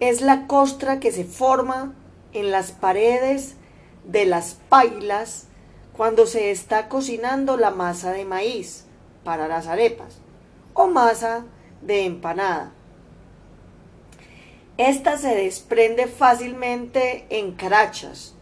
es 0.00 0.20
la 0.20 0.46
costra 0.46 1.00
que 1.00 1.12
se 1.12 1.24
forma 1.24 1.94
en 2.32 2.50
las 2.50 2.72
paredes 2.72 3.54
de 4.04 4.24
las 4.24 4.56
pailas 4.68 5.46
cuando 5.96 6.26
se 6.26 6.50
está 6.50 6.88
cocinando 6.88 7.56
la 7.56 7.70
masa 7.70 8.12
de 8.12 8.24
maíz 8.24 8.86
para 9.24 9.48
las 9.48 9.66
arepas 9.66 10.18
o 10.74 10.86
masa 10.86 11.44
de 11.82 12.06
empanada. 12.06 12.72
Esta 14.78 15.18
se 15.18 15.34
desprende 15.34 16.06
fácilmente 16.06 17.26
en 17.28 17.52
carachas. 17.52 18.34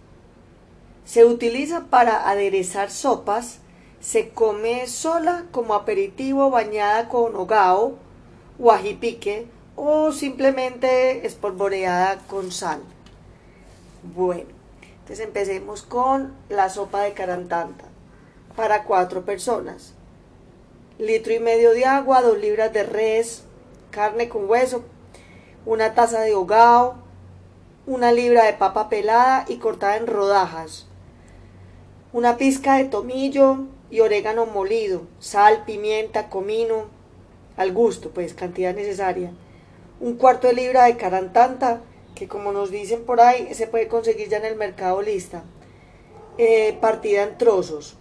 Se 1.10 1.24
utiliza 1.24 1.86
para 1.90 2.30
aderezar 2.30 2.88
sopas, 2.88 3.58
se 4.00 4.28
come 4.28 4.86
sola 4.86 5.44
como 5.50 5.74
aperitivo 5.74 6.50
bañada 6.50 7.08
con 7.08 7.34
hogao 7.34 7.96
o 8.60 8.70
ajipique 8.70 9.48
o 9.74 10.12
simplemente 10.12 11.26
espolvoreada 11.26 12.18
con 12.28 12.52
sal. 12.52 12.78
Bueno, 14.14 14.50
entonces 15.00 15.26
empecemos 15.26 15.82
con 15.82 16.32
la 16.48 16.70
sopa 16.70 17.00
de 17.00 17.12
carantanta 17.12 17.86
para 18.54 18.84
cuatro 18.84 19.24
personas. 19.24 19.94
Litro 20.96 21.32
y 21.32 21.40
medio 21.40 21.72
de 21.72 21.86
agua, 21.86 22.22
dos 22.22 22.38
libras 22.38 22.72
de 22.72 22.84
res, 22.84 23.42
carne 23.90 24.28
con 24.28 24.48
hueso, 24.48 24.84
una 25.66 25.92
taza 25.92 26.20
de 26.20 26.36
hogao, 26.36 26.94
una 27.84 28.12
libra 28.12 28.44
de 28.44 28.52
papa 28.52 28.88
pelada 28.88 29.44
y 29.48 29.56
cortada 29.56 29.96
en 29.96 30.06
rodajas, 30.06 30.86
una 32.12 32.36
pizca 32.36 32.76
de 32.76 32.84
tomillo 32.84 33.66
y 33.90 34.00
orégano 34.00 34.46
molido, 34.46 35.02
sal, 35.18 35.64
pimienta, 35.64 36.28
comino, 36.28 36.86
al 37.56 37.72
gusto, 37.72 38.10
pues 38.10 38.34
cantidad 38.34 38.74
necesaria 38.74 39.32
un 40.00 40.14
cuarto 40.16 40.46
de 40.46 40.54
libra 40.54 40.84
de 40.84 40.96
carantanta, 40.96 41.82
que 42.14 42.26
como 42.26 42.52
nos 42.52 42.70
dicen 42.70 43.04
por 43.04 43.20
ahí, 43.20 43.54
se 43.54 43.66
puede 43.66 43.86
conseguir 43.86 44.28
ya 44.28 44.38
en 44.38 44.46
el 44.46 44.56
mercado 44.56 45.02
lista, 45.02 45.44
eh, 46.38 46.76
partida 46.80 47.22
en 47.22 47.38
trozos. 47.38 47.96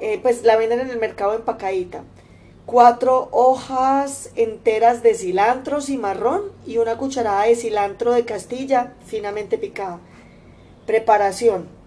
Eh, 0.00 0.18
pues 0.22 0.44
la 0.44 0.56
venden 0.56 0.80
en 0.80 0.90
el 0.90 0.98
mercado 0.98 1.34
empacadita. 1.34 2.04
Cuatro 2.64 3.28
hojas 3.32 4.30
enteras 4.34 5.02
de 5.02 5.14
cilantro 5.14 5.80
cimarrón 5.80 6.52
y 6.66 6.78
una 6.78 6.96
cucharada 6.96 7.44
de 7.44 7.56
cilantro 7.56 8.12
de 8.12 8.24
Castilla 8.24 8.94
finamente 9.06 9.58
picada. 9.58 10.00
Preparación. 10.86 11.77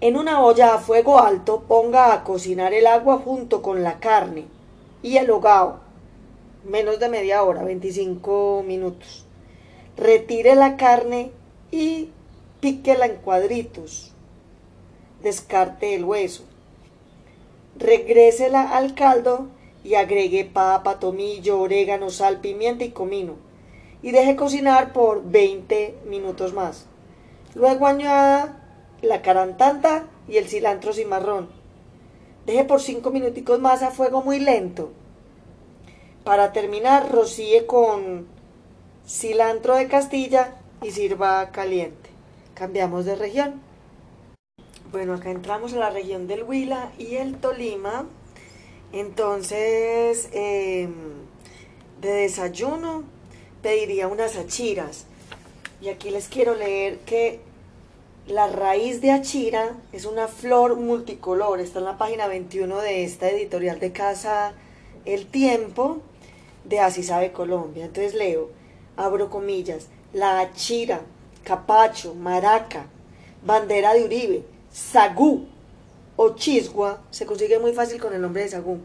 En 0.00 0.16
una 0.16 0.42
olla 0.42 0.74
a 0.74 0.78
fuego 0.78 1.18
alto 1.18 1.64
ponga 1.66 2.12
a 2.12 2.22
cocinar 2.22 2.72
el 2.72 2.86
agua 2.86 3.18
junto 3.18 3.62
con 3.62 3.82
la 3.82 3.98
carne 3.98 4.44
y 5.02 5.16
el 5.16 5.28
hogao 5.30 5.80
menos 6.64 7.00
de 7.00 7.08
media 7.08 7.42
hora, 7.42 7.64
25 7.64 8.62
minutos. 8.66 9.24
Retire 9.96 10.54
la 10.54 10.76
carne 10.76 11.32
y 11.72 12.10
píquela 12.60 13.06
en 13.06 13.16
cuadritos. 13.16 14.12
Descarte 15.22 15.94
el 15.94 16.04
hueso. 16.04 16.44
Regrésela 17.76 18.76
al 18.76 18.94
caldo 18.94 19.48
y 19.82 19.94
agregue 19.94 20.44
papa, 20.44 21.00
tomillo, 21.00 21.60
orégano, 21.60 22.10
sal, 22.10 22.40
pimienta 22.40 22.84
y 22.84 22.90
comino. 22.90 23.34
Y 24.02 24.12
deje 24.12 24.36
cocinar 24.36 24.92
por 24.92 25.28
20 25.28 25.96
minutos 26.06 26.52
más. 26.52 26.86
Luego 27.54 27.86
añada 27.86 28.57
la 29.02 29.22
carantanta 29.22 30.06
y 30.28 30.36
el 30.36 30.48
cilantro 30.48 30.92
cimarrón. 30.92 31.48
Deje 32.46 32.64
por 32.64 32.80
5 32.80 33.10
minuticos 33.10 33.60
más 33.60 33.82
a 33.82 33.90
fuego 33.90 34.22
muy 34.22 34.38
lento 34.38 34.90
para 36.28 36.52
terminar, 36.52 37.10
rocíe 37.10 37.64
con 37.64 38.26
cilantro 39.06 39.76
de 39.76 39.88
Castilla 39.88 40.58
y 40.82 40.90
sirva 40.90 41.50
caliente. 41.52 42.10
Cambiamos 42.52 43.06
de 43.06 43.16
región. 43.16 43.62
Bueno, 44.92 45.14
acá 45.14 45.30
entramos 45.30 45.72
a 45.72 45.78
la 45.78 45.88
región 45.88 46.26
del 46.26 46.42
Huila 46.42 46.92
y 46.98 47.16
el 47.16 47.38
Tolima. 47.38 48.04
Entonces, 48.92 50.28
em, 50.32 50.92
de 52.02 52.12
desayuno 52.12 53.04
pediría 53.62 54.06
unas 54.06 54.36
achiras. 54.36 55.06
Y 55.80 55.88
aquí 55.88 56.10
les 56.10 56.28
quiero 56.28 56.54
leer 56.54 56.98
que 57.06 57.40
la 58.28 58.46
raíz 58.46 59.00
de 59.00 59.10
achira 59.10 59.74
es 59.92 60.04
una 60.04 60.28
flor 60.28 60.76
multicolor. 60.76 61.60
Está 61.60 61.78
en 61.78 61.86
la 61.86 61.96
página 61.96 62.26
21 62.26 62.78
de 62.80 63.04
esta 63.04 63.30
editorial 63.30 63.80
de 63.80 63.92
casa 63.92 64.52
El 65.06 65.26
Tiempo 65.26 66.02
de 66.64 66.80
Así 66.80 67.02
sabe 67.02 67.32
Colombia. 67.32 67.86
Entonces 67.86 68.14
leo, 68.14 68.50
abro 68.96 69.30
comillas, 69.30 69.88
la 70.12 70.40
achira, 70.40 71.00
capacho, 71.42 72.14
maraca, 72.14 72.86
bandera 73.46 73.94
de 73.94 74.04
Uribe, 74.04 74.44
sagú 74.70 75.46
o 76.16 76.30
chisgua, 76.34 77.00
se 77.10 77.24
consigue 77.24 77.58
muy 77.58 77.72
fácil 77.72 77.98
con 77.98 78.12
el 78.12 78.20
nombre 78.20 78.42
de 78.42 78.50
sagú. 78.50 78.78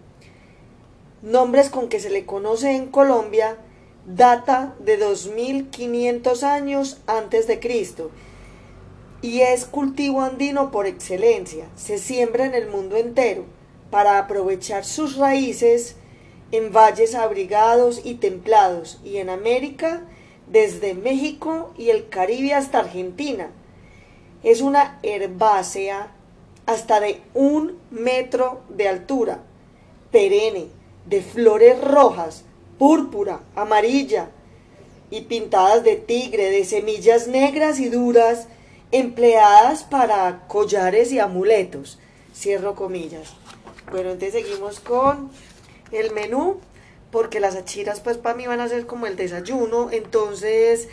Nombres 1.21 1.69
con 1.69 1.89
que 1.89 1.99
se 1.99 2.10
le 2.10 2.25
conoce 2.25 2.75
en 2.75 2.88
Colombia 2.88 3.58
data 4.06 4.73
de 4.79 4.95
2500 4.97 6.43
años 6.43 7.01
antes 7.08 7.47
de 7.47 7.60
Cristo 7.60 8.10
y 9.23 9.39
es 9.39 9.63
cultivo 9.63 10.21
andino 10.21 10.69
por 10.69 10.86
excelencia. 10.86 11.65
Se 11.77 11.97
siembra 11.97 12.45
en 12.45 12.53
el 12.53 12.67
mundo 12.67 12.97
entero 12.97 13.45
para 13.89 14.19
aprovechar 14.19 14.83
sus 14.83 15.15
raíces 15.15 15.95
en 16.51 16.73
valles 16.73 17.15
abrigados 17.15 18.01
y 18.03 18.15
templados, 18.15 18.99
y 19.03 19.17
en 19.17 19.29
América 19.29 20.01
desde 20.47 20.93
México 20.93 21.71
y 21.77 21.89
el 21.89 22.09
Caribe 22.09 22.53
hasta 22.53 22.79
Argentina. 22.79 23.49
Es 24.43 24.59
una 24.59 24.99
herbácea 25.03 26.12
hasta 26.65 26.99
de 26.99 27.21
un 27.33 27.79
metro 27.91 28.59
de 28.67 28.89
altura, 28.89 29.39
perenne, 30.12 30.67
de 31.05 31.21
flores 31.21 31.81
rojas, 31.81 32.43
púrpura, 32.77 33.39
amarilla 33.55 34.31
y 35.09 35.21
pintadas 35.21 35.86
de 35.86 35.95
tigre, 35.95 36.49
de 36.49 36.65
semillas 36.65 37.29
negras 37.29 37.79
y 37.79 37.88
duras, 37.88 38.47
empleadas 38.93 39.84
para 39.84 40.47
collares 40.47 41.12
y 41.12 41.19
amuletos. 41.19 41.99
Cierro 42.34 42.75
comillas. 42.75 43.34
Bueno, 43.91 44.12
entonces 44.12 44.43
seguimos 44.43 44.79
con 44.79 45.32
el 45.91 46.12
menú, 46.13 46.60
porque 47.12 47.39
las 47.39 47.56
achiras 47.56 47.99
pues 47.99 48.17
para 48.17 48.36
mí 48.36 48.45
van 48.45 48.62
a 48.62 48.69
ser 48.69 48.86
como 48.86 49.08
el 49.08 49.15
desayuno, 49.15 49.89
entonces 49.91 50.89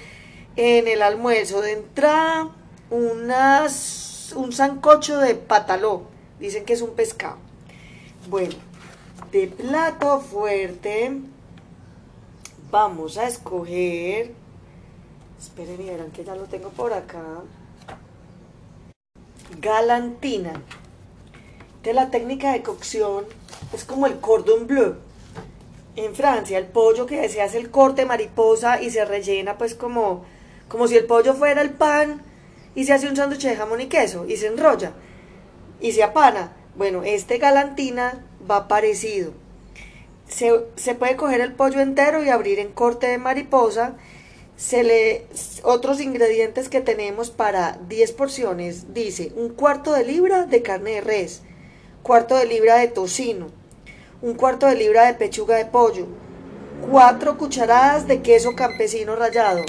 en 0.57 0.89
el 0.89 1.03
almuerzo 1.03 1.61
de 1.61 1.73
entrada 1.73 2.51
unas, 2.91 4.33
un 4.35 4.53
sancocho 4.53 5.19
de 5.19 5.35
pataló, 5.35 6.05
dicen 6.39 6.65
que 6.65 6.73
es 6.73 6.83
un 6.83 6.91
pescado. 6.91 7.37
Bueno, 8.29 8.55
de 9.31 9.47
plato 9.47 10.21
fuerte 10.21 11.19
vamos 12.71 13.19
a 13.19 13.29
escoger, 13.29 14.33
esperen 15.39 15.81
y 15.83 15.91
verán 15.91 16.11
que 16.13 16.25
ya 16.25 16.35
lo 16.35 16.45
tengo 16.45 16.71
por 16.71 16.95
acá, 16.95 17.43
galantina. 19.61 20.53
De 21.83 21.93
la 21.95 22.11
técnica 22.11 22.53
de 22.53 22.63
cocción 22.63 23.25
es 23.73 23.85
como 23.85 24.07
el 24.07 24.21
cordon 24.21 24.67
bleu. 24.67 24.97
En 25.97 26.15
Francia, 26.15 26.59
el 26.59 26.67
pollo 26.67 27.07
que 27.07 27.29
se 27.29 27.43
hace 27.43 27.59
el 27.59 27.71
corte 27.71 28.07
mariposa 28.07 28.81
y 28.81 28.91
se 28.91 29.05
rellena 29.05 29.59
pues 29.59 29.75
como, 29.75 30.25
como 30.69 30.87
si 30.87 30.97
el 30.97 31.07
pollo 31.07 31.35
fuera 31.35 31.63
el 31.63 31.71
pan 31.71 32.23
y 32.75 32.85
se 32.85 32.93
hace 32.93 33.09
un 33.09 33.17
sándwich 33.17 33.43
de 33.43 33.57
jamón 33.57 33.81
y 33.81 33.87
queso 33.87 34.27
y 34.27 34.37
se 34.37 34.47
enrolla 34.47 34.93
y 35.81 35.93
se 35.93 36.03
apana. 36.03 36.53
Bueno, 36.77 37.03
este 37.03 37.39
galantina 37.39 38.25
va 38.49 38.69
parecido. 38.69 39.33
Se, 40.29 40.65
se 40.77 40.95
puede 40.95 41.17
coger 41.17 41.41
el 41.41 41.53
pollo 41.53 41.81
entero 41.81 42.23
y 42.23 42.29
abrir 42.29 42.59
en 42.61 42.73
corte 42.73 43.09
de 43.09 43.19
mariposa. 43.19 43.95
Se 44.61 44.85
le 44.85 45.27
otros 45.63 46.03
ingredientes 46.03 46.69
que 46.69 46.83
tenemos 46.83 47.31
para 47.31 47.79
10 47.89 48.13
porciones. 48.13 48.93
Dice 48.93 49.33
un 49.35 49.49
cuarto 49.49 49.95
de 49.95 50.05
libra 50.05 50.45
de 50.45 50.61
carne 50.61 50.91
de 50.91 51.01
res, 51.01 51.41
cuarto 52.03 52.37
de 52.37 52.45
libra 52.45 52.77
de 52.77 52.89
tocino, 52.89 53.47
un 54.21 54.35
cuarto 54.35 54.67
de 54.67 54.75
libra 54.75 55.07
de 55.07 55.15
pechuga 55.15 55.57
de 55.57 55.65
pollo, 55.65 56.07
cuatro 56.91 57.39
cucharadas 57.39 58.07
de 58.07 58.21
queso 58.21 58.55
campesino 58.55 59.17
rallado, 59.17 59.63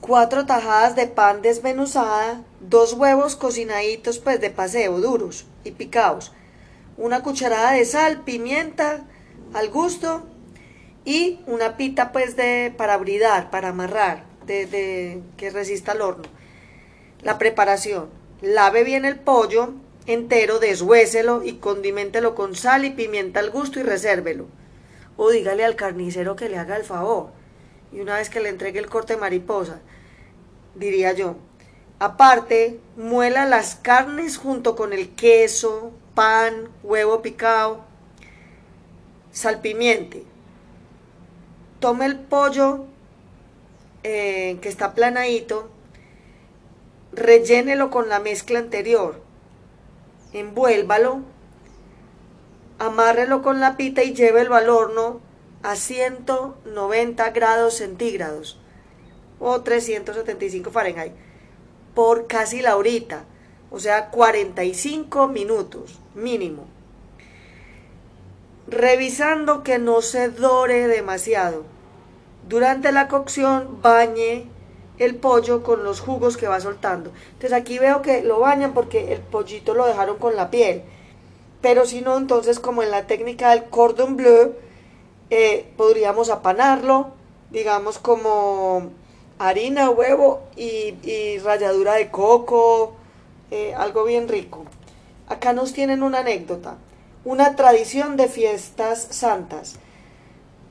cuatro 0.00 0.46
tajadas 0.46 0.94
de 0.94 1.08
pan 1.08 1.42
desmenuzada, 1.42 2.44
dos 2.60 2.92
huevos 2.92 3.34
cocinaditos 3.34 4.20
pues 4.20 4.40
de 4.40 4.50
paseo, 4.50 5.00
duros 5.00 5.44
y 5.64 5.72
picados, 5.72 6.30
una 6.96 7.24
cucharada 7.24 7.72
de 7.72 7.84
sal, 7.84 8.22
pimienta 8.22 9.08
al 9.54 9.70
gusto 9.70 10.22
y 11.04 11.40
una 11.46 11.76
pita 11.76 12.12
pues 12.12 12.36
de 12.36 12.72
para 12.76 12.96
bridar, 12.96 13.50
para 13.50 13.68
amarrar, 13.68 14.24
de, 14.46 14.66
de 14.66 15.22
que 15.36 15.50
resista 15.50 15.92
al 15.92 16.02
horno. 16.02 16.24
La 17.22 17.38
preparación. 17.38 18.08
Lave 18.40 18.84
bien 18.84 19.04
el 19.04 19.18
pollo 19.18 19.74
entero, 20.06 20.58
deshuéselo 20.58 21.42
y 21.44 21.54
condiméntelo 21.54 22.34
con 22.34 22.54
sal 22.54 22.84
y 22.84 22.90
pimienta 22.90 23.40
al 23.40 23.50
gusto 23.50 23.80
y 23.80 23.82
resérvelo. 23.82 24.46
O 25.16 25.30
dígale 25.30 25.64
al 25.64 25.76
carnicero 25.76 26.36
que 26.36 26.48
le 26.48 26.58
haga 26.58 26.76
el 26.76 26.84
favor. 26.84 27.30
Y 27.92 28.00
una 28.00 28.16
vez 28.16 28.30
que 28.30 28.40
le 28.40 28.48
entregue 28.48 28.78
el 28.78 28.88
corte 28.88 29.16
mariposa, 29.16 29.80
diría 30.74 31.12
yo, 31.12 31.36
aparte, 31.98 32.80
muela 32.96 33.44
las 33.46 33.74
carnes 33.74 34.38
junto 34.38 34.76
con 34.76 34.92
el 34.92 35.10
queso, 35.10 35.92
pan, 36.14 36.68
huevo 36.82 37.20
picado, 37.20 37.84
salpimiente. 39.32 40.24
Tome 41.80 42.06
el 42.06 42.18
pollo 42.18 42.84
eh, 44.02 44.58
que 44.60 44.68
está 44.68 44.94
planadito, 44.94 45.70
rellénelo 47.12 47.90
con 47.90 48.08
la 48.08 48.20
mezcla 48.20 48.58
anterior, 48.58 49.22
envuélvalo, 50.32 51.20
amárrelo 52.78 53.42
con 53.42 53.60
la 53.60 53.76
pita 53.76 54.02
y 54.02 54.14
llévelo 54.14 54.54
al 54.54 54.68
horno 54.68 55.20
a 55.62 55.76
190 55.76 57.30
grados 57.30 57.74
centígrados 57.74 58.58
o 59.38 59.62
375 59.62 60.70
Fahrenheit 60.70 61.12
por 61.94 62.26
casi 62.26 62.62
la 62.62 62.76
horita, 62.76 63.24
o 63.70 63.80
sea, 63.80 64.10
45 64.10 65.28
minutos 65.28 65.98
mínimo. 66.14 66.66
Revisando 68.70 69.64
que 69.64 69.78
no 69.80 70.00
se 70.00 70.30
dore 70.30 70.86
demasiado. 70.86 71.64
Durante 72.48 72.92
la 72.92 73.08
cocción 73.08 73.82
bañe 73.82 74.46
el 74.98 75.16
pollo 75.16 75.64
con 75.64 75.82
los 75.82 76.00
jugos 76.00 76.36
que 76.36 76.46
va 76.46 76.60
soltando. 76.60 77.10
Entonces 77.32 77.52
aquí 77.52 77.80
veo 77.80 78.00
que 78.00 78.22
lo 78.22 78.38
bañan 78.38 78.72
porque 78.72 79.12
el 79.12 79.20
pollito 79.20 79.74
lo 79.74 79.86
dejaron 79.86 80.18
con 80.18 80.36
la 80.36 80.50
piel. 80.50 80.82
Pero 81.60 81.84
si 81.84 82.00
no, 82.00 82.16
entonces 82.16 82.60
como 82.60 82.84
en 82.84 82.92
la 82.92 83.08
técnica 83.08 83.50
del 83.50 83.64
cordon 83.64 84.16
bleu, 84.16 84.54
eh, 85.30 85.72
podríamos 85.76 86.30
apanarlo, 86.30 87.10
digamos 87.50 87.98
como 87.98 88.90
harina, 89.38 89.90
huevo 89.90 90.42
y, 90.54 91.38
ralladura 91.38 91.94
de 91.94 92.10
coco, 92.10 92.92
eh, 93.50 93.74
algo 93.74 94.04
bien 94.04 94.28
rico. 94.28 94.64
Acá 95.28 95.52
nos 95.52 95.72
tienen 95.72 96.02
una 96.02 96.20
anécdota, 96.20 96.76
una 97.24 97.54
tradición 97.54 98.16
de 98.16 98.28
fiestas 98.28 99.08
santas. 99.10 99.76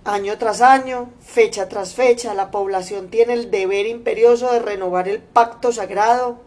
Año 0.03 0.37
tras 0.37 0.61
año, 0.61 1.09
fecha 1.21 1.69
tras 1.69 1.93
fecha, 1.93 2.33
la 2.33 2.49
población 2.49 3.09
tiene 3.09 3.33
el 3.33 3.51
deber 3.51 3.85
imperioso 3.85 4.51
de 4.51 4.59
renovar 4.59 5.07
el 5.07 5.19
pacto 5.21 5.71
sagrado 5.71 6.39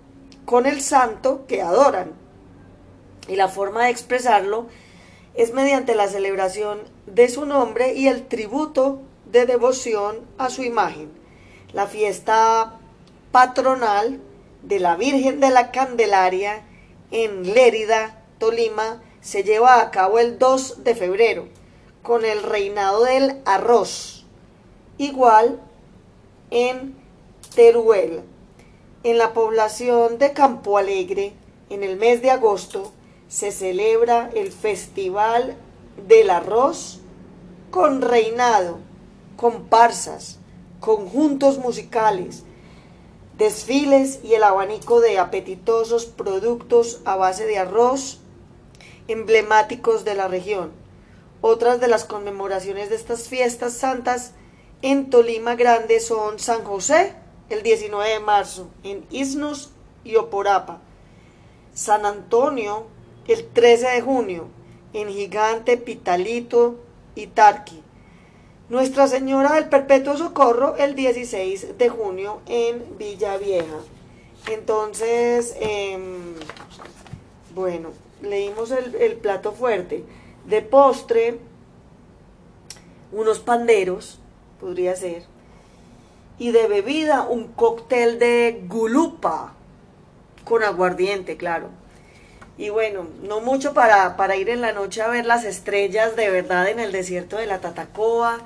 con 0.44 0.66
el 0.66 0.80
santo 0.80 1.46
que 1.46 1.62
adoran. 1.62 2.12
Y 3.28 3.36
la 3.36 3.48
forma 3.48 3.84
de 3.84 3.90
expresarlo 3.90 4.66
es 5.34 5.52
mediante 5.52 5.94
la 5.94 6.08
celebración 6.08 6.80
de 7.06 7.28
su 7.28 7.46
nombre 7.46 7.94
y 7.94 8.08
el 8.08 8.26
tributo 8.26 9.00
de 9.26 9.46
devoción 9.46 10.16
a 10.38 10.50
su 10.50 10.64
imagen. 10.64 11.10
La 11.72 11.86
fiesta 11.86 12.80
patronal 13.30 14.20
de 14.62 14.80
la 14.80 14.96
Virgen 14.96 15.38
de 15.38 15.50
la 15.50 15.70
Candelaria 15.70 16.64
en 17.12 17.54
Lérida, 17.54 18.22
Tolima, 18.38 19.00
se 19.22 19.44
lleva 19.44 19.80
a 19.80 19.90
cabo 19.90 20.18
el 20.18 20.38
2 20.38 20.84
de 20.84 20.94
febrero 20.94 21.48
con 22.02 22.24
el 22.24 22.42
reinado 22.42 23.04
del 23.04 23.40
arroz. 23.44 24.26
Igual 24.98 25.60
en 26.50 26.94
Teruel. 27.54 28.22
En 29.04 29.18
la 29.18 29.32
población 29.32 30.18
de 30.18 30.32
Campo 30.32 30.76
Alegre, 30.76 31.32
en 31.70 31.82
el 31.82 31.96
mes 31.96 32.20
de 32.20 32.30
agosto, 32.30 32.92
se 33.28 33.52
celebra 33.52 34.28
el 34.34 34.52
Festival 34.52 35.56
del 36.06 36.30
Arroz 36.30 37.00
con 37.70 38.02
reinado, 38.02 38.78
comparsas, 39.36 40.38
conjuntos 40.80 41.58
musicales, 41.58 42.44
desfiles 43.38 44.20
y 44.22 44.34
el 44.34 44.42
abanico 44.42 45.00
de 45.00 45.18
apetitosos 45.18 46.06
productos 46.06 47.00
a 47.04 47.16
base 47.16 47.46
de 47.46 47.58
arroz 47.58 48.21
emblemáticos 49.12 50.04
de 50.04 50.14
la 50.14 50.28
región. 50.28 50.72
Otras 51.40 51.80
de 51.80 51.88
las 51.88 52.04
conmemoraciones 52.04 52.88
de 52.90 52.96
estas 52.96 53.28
fiestas 53.28 53.74
santas 53.74 54.32
en 54.80 55.10
Tolima 55.10 55.54
Grande 55.54 56.00
son 56.00 56.38
San 56.38 56.64
José, 56.64 57.14
el 57.50 57.62
19 57.62 58.08
de 58.08 58.20
marzo, 58.20 58.68
en 58.82 59.04
Isnos 59.10 59.70
y 60.04 60.16
Oporapa. 60.16 60.80
San 61.74 62.06
Antonio, 62.06 62.86
el 63.26 63.46
13 63.46 63.88
de 63.88 64.00
junio, 64.00 64.48
en 64.92 65.08
Gigante, 65.08 65.76
Pitalito 65.76 66.76
y 67.14 67.28
Tarqui. 67.28 67.82
Nuestra 68.68 69.06
Señora 69.06 69.54
del 69.54 69.68
Perpetuo 69.68 70.16
Socorro, 70.16 70.76
el 70.76 70.94
16 70.94 71.78
de 71.78 71.88
junio, 71.88 72.40
en 72.46 72.96
Villa 72.98 73.36
Vieja. 73.36 73.78
Entonces, 74.50 75.54
em, 75.60 76.34
bueno, 77.54 77.90
leímos 78.22 78.70
el, 78.70 79.16
plato 79.16 79.52
fuerte. 79.52 80.04
De 80.46 80.62
postre, 80.62 81.38
unos 83.12 83.38
panderos, 83.40 84.20
podría 84.60 84.96
ser. 84.96 85.24
Y 86.38 86.50
de 86.50 86.66
bebida, 86.66 87.22
un 87.22 87.48
cóctel 87.48 88.18
de 88.18 88.64
gulupa, 88.66 89.54
con 90.44 90.62
aguardiente, 90.62 91.36
claro. 91.36 91.68
Y 92.58 92.70
bueno, 92.70 93.06
no 93.22 93.40
mucho 93.40 93.74
para, 93.74 94.16
para 94.16 94.36
ir 94.36 94.48
en 94.48 94.60
la 94.60 94.72
noche 94.72 95.02
a 95.02 95.08
ver 95.08 95.26
las 95.26 95.44
estrellas 95.44 96.16
de 96.16 96.30
verdad 96.30 96.68
en 96.68 96.80
el 96.80 96.92
desierto 96.92 97.36
de 97.36 97.46
la 97.46 97.60
Tatacoa, 97.60 98.40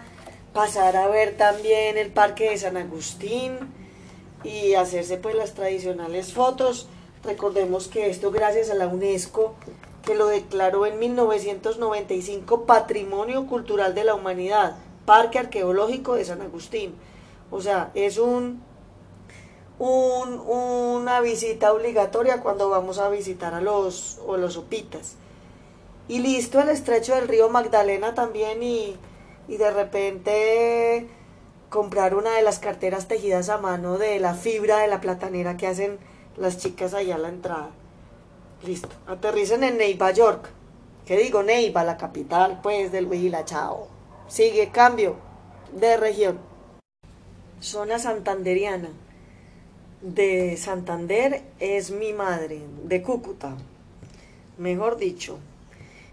pasar 0.52 0.96
a 0.96 1.08
ver 1.08 1.36
también 1.36 1.98
el 1.98 2.10
parque 2.10 2.50
de 2.50 2.58
San 2.58 2.76
Agustín 2.76 3.58
y 4.44 4.74
hacerse 4.74 5.16
pues 5.16 5.34
las 5.34 5.54
tradicionales 5.54 6.32
fotos. 6.32 6.88
Recordemos 7.26 7.88
que 7.88 8.08
esto 8.08 8.30
gracias 8.30 8.70
a 8.70 8.74
la 8.74 8.86
UNESCO 8.86 9.54
que 10.04 10.14
lo 10.14 10.28
declaró 10.28 10.86
en 10.86 11.00
1995 11.00 12.64
Patrimonio 12.64 13.48
Cultural 13.48 13.96
de 13.96 14.04
la 14.04 14.14
Humanidad, 14.14 14.76
Parque 15.04 15.40
Arqueológico 15.40 16.14
de 16.14 16.24
San 16.24 16.40
Agustín. 16.40 16.94
O 17.50 17.60
sea, 17.60 17.90
es 17.94 18.18
un, 18.18 18.62
un, 19.80 20.38
una 20.38 21.20
visita 21.20 21.72
obligatoria 21.72 22.40
cuando 22.42 22.70
vamos 22.70 22.98
a 22.98 23.08
visitar 23.08 23.54
a 23.54 23.60
los, 23.60 24.20
o 24.24 24.36
los 24.36 24.56
opitas. 24.56 25.16
Y 26.06 26.20
listo 26.20 26.60
el 26.60 26.68
estrecho 26.68 27.16
del 27.16 27.26
río 27.26 27.48
Magdalena 27.48 28.14
también 28.14 28.62
y, 28.62 28.96
y 29.48 29.56
de 29.56 29.70
repente 29.72 31.08
comprar 31.70 32.14
una 32.14 32.36
de 32.36 32.42
las 32.42 32.60
carteras 32.60 33.08
tejidas 33.08 33.48
a 33.48 33.58
mano 33.58 33.98
de 33.98 34.20
la 34.20 34.34
fibra 34.34 34.78
de 34.78 34.86
la 34.86 35.00
platanera 35.00 35.56
que 35.56 35.66
hacen 35.66 35.98
las 36.36 36.58
chicas 36.58 36.94
allá 36.94 37.16
a 37.16 37.18
la 37.18 37.28
entrada. 37.28 37.70
Listo. 38.64 38.88
Aterricen 39.06 39.64
en 39.64 39.78
Neiva, 39.78 40.10
York. 40.10 40.50
¿Qué 41.04 41.16
digo? 41.16 41.42
Neiva, 41.42 41.84
la 41.84 41.96
capital, 41.96 42.60
pues, 42.62 42.90
del 42.92 43.06
Huila, 43.06 43.44
chao. 43.44 43.88
Sigue, 44.28 44.70
cambio 44.70 45.16
de 45.72 45.96
región. 45.96 46.38
Zona 47.60 47.98
santanderiana. 47.98 48.90
De 50.02 50.56
Santander 50.56 51.42
es 51.58 51.90
mi 51.90 52.12
madre, 52.12 52.60
de 52.84 53.02
Cúcuta, 53.02 53.56
mejor 54.58 54.98
dicho. 54.98 55.38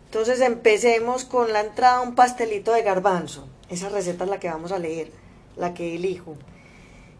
Entonces 0.05 0.39
empecemos 0.39 1.25
con 1.25 1.51
la 1.51 1.61
entrada 1.61 2.01
un 2.01 2.15
pastelito 2.15 2.71
de 2.71 2.81
garbanzo. 2.81 3.47
Esa 3.69 3.89
receta 3.89 4.23
es 4.23 4.29
la 4.29 4.39
que 4.39 4.49
vamos 4.49 4.71
a 4.71 4.79
leer, 4.79 5.11
la 5.57 5.73
que 5.73 5.95
elijo. 5.95 6.35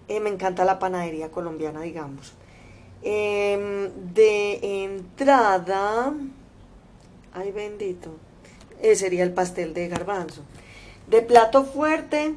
Eh, 0.08 0.20
me 0.20 0.30
encanta 0.30 0.63
la 0.63 0.80
panadería 0.80 1.32
colombiana, 1.32 1.82
digamos. 1.82 2.34
Em, 3.04 3.92
de 4.13 4.84
entrada, 4.86 6.13
ay 7.34 7.52
bendito, 7.52 8.12
sería 8.96 9.24
el 9.24 9.34
pastel 9.34 9.74
de 9.74 9.89
garbanzo. 9.89 10.42
De 11.08 11.22
plato 11.22 11.66
fuerte, 11.66 12.36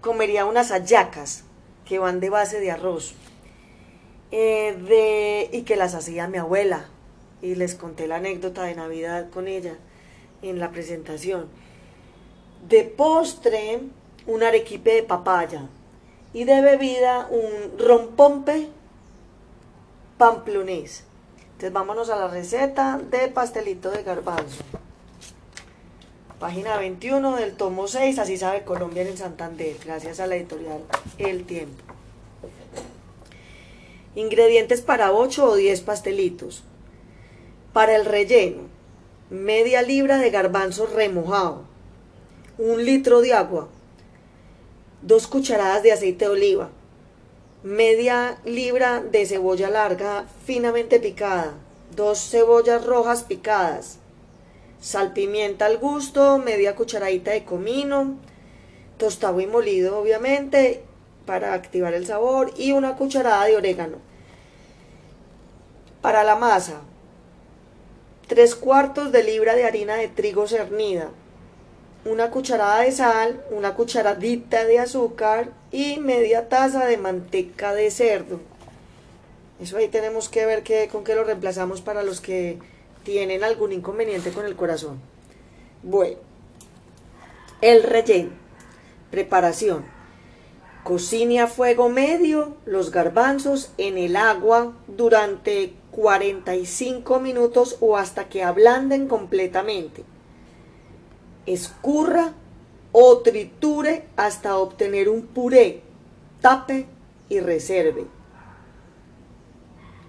comería 0.00 0.46
unas 0.46 0.70
hallacas 0.70 1.44
que 1.84 1.98
van 1.98 2.20
de 2.20 2.30
base 2.30 2.58
de 2.60 2.70
arroz. 2.70 3.14
Eh, 4.30 5.50
y 5.52 5.62
que 5.62 5.76
las 5.76 5.94
hacía 5.94 6.26
mi 6.26 6.38
abuela. 6.38 6.88
Y 7.42 7.54
les 7.54 7.74
conté 7.74 8.06
la 8.06 8.16
anécdota 8.16 8.62
de 8.62 8.74
Navidad 8.74 9.28
con 9.30 9.46
ella 9.46 9.76
en 10.40 10.58
la 10.58 10.70
presentación. 10.70 11.48
De 12.66 12.84
postre, 12.84 13.80
un 14.26 14.42
arequipe 14.42 14.94
de 14.94 15.02
papaya. 15.02 15.68
Y 16.32 16.44
de 16.44 16.62
bebida, 16.62 17.28
un 17.30 17.78
rompompe 17.78 18.68
pamplonés. 20.22 21.02
Entonces 21.46 21.72
vámonos 21.72 22.08
a 22.08 22.14
la 22.14 22.28
receta 22.28 23.00
de 23.10 23.26
pastelito 23.26 23.90
de 23.90 24.04
garbanzo. 24.04 24.62
Página 26.38 26.76
21 26.76 27.34
del 27.34 27.56
tomo 27.56 27.88
6, 27.88 28.20
así 28.20 28.36
sabe 28.36 28.62
Colombia 28.62 29.02
en 29.02 29.16
Santander, 29.16 29.76
gracias 29.84 30.20
a 30.20 30.28
la 30.28 30.36
editorial 30.36 30.84
El 31.18 31.44
Tiempo. 31.44 31.82
Ingredientes 34.14 34.80
para 34.80 35.10
8 35.10 35.44
o 35.44 35.56
10 35.56 35.80
pastelitos. 35.80 36.62
Para 37.72 37.96
el 37.96 38.04
relleno, 38.04 38.68
media 39.28 39.82
libra 39.82 40.18
de 40.18 40.30
garbanzo 40.30 40.86
remojado, 40.86 41.64
un 42.58 42.84
litro 42.84 43.22
de 43.22 43.34
agua, 43.34 43.68
dos 45.00 45.26
cucharadas 45.26 45.82
de 45.82 45.90
aceite 45.90 46.26
de 46.26 46.30
oliva, 46.30 46.70
media 47.62 48.38
libra 48.44 49.00
de 49.00 49.24
cebolla 49.24 49.70
larga 49.70 50.26
finamente 50.44 50.98
picada, 50.98 51.54
dos 51.94 52.18
cebollas 52.18 52.84
rojas 52.84 53.22
picadas, 53.22 53.98
salpimienta 54.80 55.66
al 55.66 55.78
gusto, 55.78 56.38
media 56.38 56.74
cucharadita 56.74 57.30
de 57.30 57.44
comino, 57.44 58.16
tostado 58.98 59.40
y 59.40 59.46
molido 59.46 60.00
obviamente 60.00 60.82
para 61.24 61.54
activar 61.54 61.94
el 61.94 62.04
sabor 62.04 62.52
y 62.56 62.72
una 62.72 62.96
cucharada 62.96 63.44
de 63.44 63.56
orégano. 63.56 63.98
Para 66.00 66.24
la 66.24 66.34
masa, 66.34 66.80
tres 68.26 68.56
cuartos 68.56 69.12
de 69.12 69.22
libra 69.22 69.54
de 69.54 69.64
harina 69.64 69.94
de 69.94 70.08
trigo 70.08 70.48
cernida, 70.48 71.10
una 72.04 72.30
cucharada 72.30 72.80
de 72.80 72.92
sal, 72.92 73.44
una 73.50 73.74
cucharadita 73.74 74.64
de 74.64 74.80
azúcar 74.80 75.52
y 75.70 75.98
media 75.98 76.48
taza 76.48 76.86
de 76.86 76.96
manteca 76.96 77.74
de 77.74 77.90
cerdo. 77.90 78.40
Eso 79.60 79.76
ahí 79.76 79.88
tenemos 79.88 80.28
que 80.28 80.44
ver 80.44 80.64
con 80.90 81.04
qué 81.04 81.14
lo 81.14 81.24
reemplazamos 81.24 81.80
para 81.80 82.02
los 82.02 82.20
que 82.20 82.58
tienen 83.04 83.44
algún 83.44 83.72
inconveniente 83.72 84.32
con 84.32 84.46
el 84.46 84.56
corazón. 84.56 85.00
Bueno, 85.82 86.16
el 87.60 87.84
relleno. 87.84 88.30
Preparación. 89.10 89.84
Cocine 90.82 91.40
a 91.40 91.46
fuego 91.46 91.88
medio 91.88 92.56
los 92.64 92.90
garbanzos 92.90 93.70
en 93.78 93.98
el 93.98 94.16
agua 94.16 94.72
durante 94.88 95.74
45 95.92 97.20
minutos 97.20 97.76
o 97.80 97.96
hasta 97.96 98.28
que 98.28 98.42
ablanden 98.42 99.06
completamente 99.06 100.04
escurra 101.46 102.34
o 102.92 103.18
triture 103.18 104.04
hasta 104.16 104.56
obtener 104.56 105.08
un 105.08 105.22
puré, 105.22 105.82
tape 106.40 106.86
y 107.28 107.40
reserve. 107.40 108.04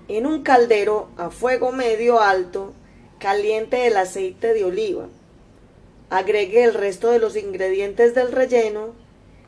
En 0.07 0.25
un 0.25 0.43
caldero 0.43 1.07
a 1.17 1.29
fuego 1.29 1.71
medio 1.71 2.19
alto, 2.19 2.73
caliente 3.19 3.87
el 3.87 3.95
aceite 3.95 4.53
de 4.53 4.65
oliva. 4.65 5.07
Agregue 6.09 6.65
el 6.65 6.73
resto 6.73 7.09
de 7.09 7.19
los 7.19 7.37
ingredientes 7.37 8.13
del 8.13 8.31
relleno 8.31 8.93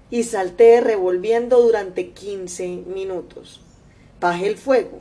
y 0.09 0.23
saltee 0.23 0.81
revolviendo 0.81 1.61
durante 1.61 2.11
15 2.11 2.83
minutos. 2.87 3.61
Baje 4.21 4.47
el 4.47 4.57
fuego. 4.57 4.99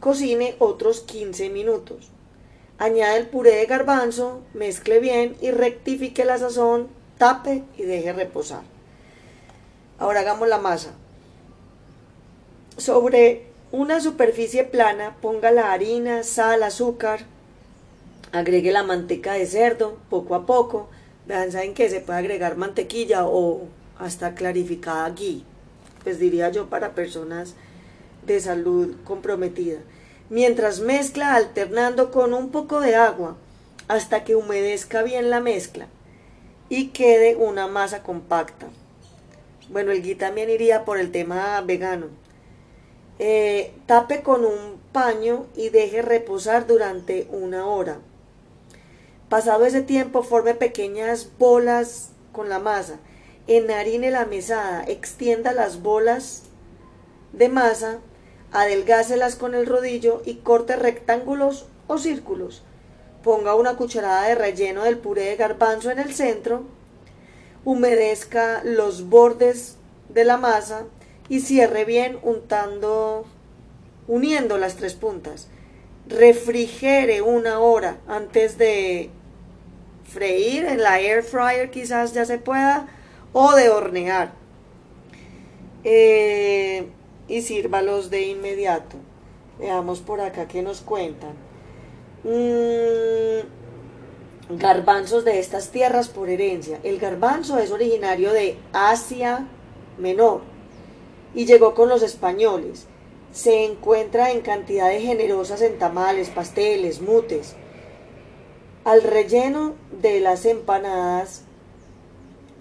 Cocine 0.00 0.56
otros 0.58 1.00
15 1.00 1.48
minutos. 1.50 2.10
Añade 2.78 3.18
el 3.18 3.28
puré 3.28 3.54
de 3.56 3.66
garbanzo, 3.66 4.42
mezcle 4.52 4.98
bien 4.98 5.36
y 5.40 5.52
rectifique 5.52 6.24
la 6.24 6.38
sazón, 6.38 6.88
tape 7.18 7.62
y 7.78 7.84
deje 7.84 8.12
reposar. 8.12 8.62
Ahora 9.98 10.20
hagamos 10.20 10.48
la 10.48 10.58
masa. 10.58 10.90
Sobre 12.76 13.46
una 13.70 14.00
superficie 14.00 14.64
plana 14.64 15.14
ponga 15.22 15.52
la 15.52 15.72
harina, 15.72 16.24
sal, 16.24 16.64
azúcar, 16.64 17.20
agregue 18.32 18.72
la 18.72 18.82
manteca 18.82 19.34
de 19.34 19.46
cerdo 19.46 19.96
poco 20.10 20.34
a 20.34 20.44
poco. 20.44 20.88
Vean, 21.26 21.52
saben 21.52 21.74
que 21.74 21.88
se 21.88 22.00
puede 22.00 22.18
agregar 22.18 22.56
mantequilla 22.56 23.24
o 23.24 23.68
hasta 23.98 24.34
clarificada 24.34 25.08
ghee. 25.10 25.44
Pues 26.02 26.18
diría 26.18 26.50
yo 26.50 26.68
para 26.68 26.94
personas 26.94 27.54
de 28.26 28.40
salud 28.40 28.96
comprometida 29.04 29.78
mientras 30.30 30.80
mezcla 30.80 31.34
alternando 31.34 32.10
con 32.10 32.34
un 32.34 32.50
poco 32.50 32.80
de 32.80 32.96
agua 32.96 33.36
hasta 33.88 34.24
que 34.24 34.36
humedezca 34.36 35.02
bien 35.02 35.30
la 35.30 35.40
mezcla 35.40 35.86
y 36.68 36.88
quede 36.88 37.36
una 37.36 37.66
masa 37.66 38.02
compacta. 38.02 38.66
Bueno, 39.68 39.92
el 39.92 40.02
gui 40.02 40.14
también 40.14 40.50
iría 40.50 40.84
por 40.84 40.98
el 40.98 41.10
tema 41.10 41.60
vegano. 41.60 42.06
Eh, 43.18 43.72
tape 43.86 44.22
con 44.22 44.44
un 44.44 44.78
paño 44.92 45.46
y 45.56 45.68
deje 45.68 46.02
reposar 46.02 46.66
durante 46.66 47.28
una 47.30 47.66
hora. 47.66 47.98
Pasado 49.28 49.64
ese 49.66 49.82
tiempo, 49.82 50.22
forme 50.22 50.54
pequeñas 50.54 51.28
bolas 51.38 52.10
con 52.32 52.48
la 52.48 52.58
masa. 52.58 52.98
Enharine 53.46 54.10
la 54.10 54.26
mesada, 54.26 54.84
extienda 54.84 55.52
las 55.52 55.82
bolas 55.82 56.42
de 57.32 57.48
masa 57.48 57.98
adelgácelas 58.54 59.34
con 59.34 59.54
el 59.54 59.66
rodillo 59.66 60.22
y 60.24 60.36
corte 60.36 60.76
rectángulos 60.76 61.66
o 61.88 61.98
círculos. 61.98 62.62
Ponga 63.22 63.56
una 63.56 63.76
cucharada 63.76 64.28
de 64.28 64.36
relleno 64.36 64.84
del 64.84 64.96
puré 64.96 65.24
de 65.24 65.36
garbanzo 65.36 65.90
en 65.90 65.98
el 65.98 66.14
centro, 66.14 66.62
humedezca 67.64 68.62
los 68.64 69.08
bordes 69.08 69.76
de 70.08 70.24
la 70.24 70.36
masa 70.36 70.84
y 71.28 71.40
cierre 71.40 71.84
bien 71.84 72.18
untando, 72.22 73.26
uniendo 74.06 74.56
las 74.56 74.76
tres 74.76 74.94
puntas. 74.94 75.48
Refrigere 76.06 77.22
una 77.22 77.58
hora 77.58 77.98
antes 78.06 78.56
de 78.56 79.10
freír 80.04 80.66
en 80.66 80.80
la 80.80 81.00
air 81.00 81.24
fryer 81.24 81.70
quizás 81.70 82.12
ya 82.12 82.24
se 82.24 82.38
pueda 82.38 82.86
o 83.32 83.52
de 83.56 83.68
hornear. 83.68 84.32
Eh, 85.82 86.86
y 87.28 87.42
sírvalos 87.42 88.10
de 88.10 88.22
inmediato. 88.28 88.96
Veamos 89.58 90.00
por 90.00 90.20
acá 90.20 90.48
qué 90.48 90.62
nos 90.62 90.80
cuentan. 90.80 91.32
Mm, 92.24 93.40
garbanzos 94.58 95.24
de 95.24 95.38
estas 95.38 95.70
tierras 95.70 96.08
por 96.08 96.28
herencia. 96.28 96.80
El 96.82 96.98
garbanzo 96.98 97.58
es 97.58 97.70
originario 97.70 98.32
de 98.32 98.58
Asia 98.72 99.46
Menor 99.98 100.40
y 101.34 101.46
llegó 101.46 101.74
con 101.74 101.88
los 101.88 102.02
españoles. 102.02 102.86
Se 103.32 103.64
encuentra 103.64 104.30
en 104.30 104.40
cantidades 104.40 105.02
generosas 105.02 105.62
en 105.62 105.78
tamales, 105.78 106.30
pasteles, 106.30 107.00
mutes. 107.00 107.56
Al 108.84 109.02
relleno 109.02 109.74
de 110.00 110.20
las 110.20 110.44
empanadas 110.44 111.44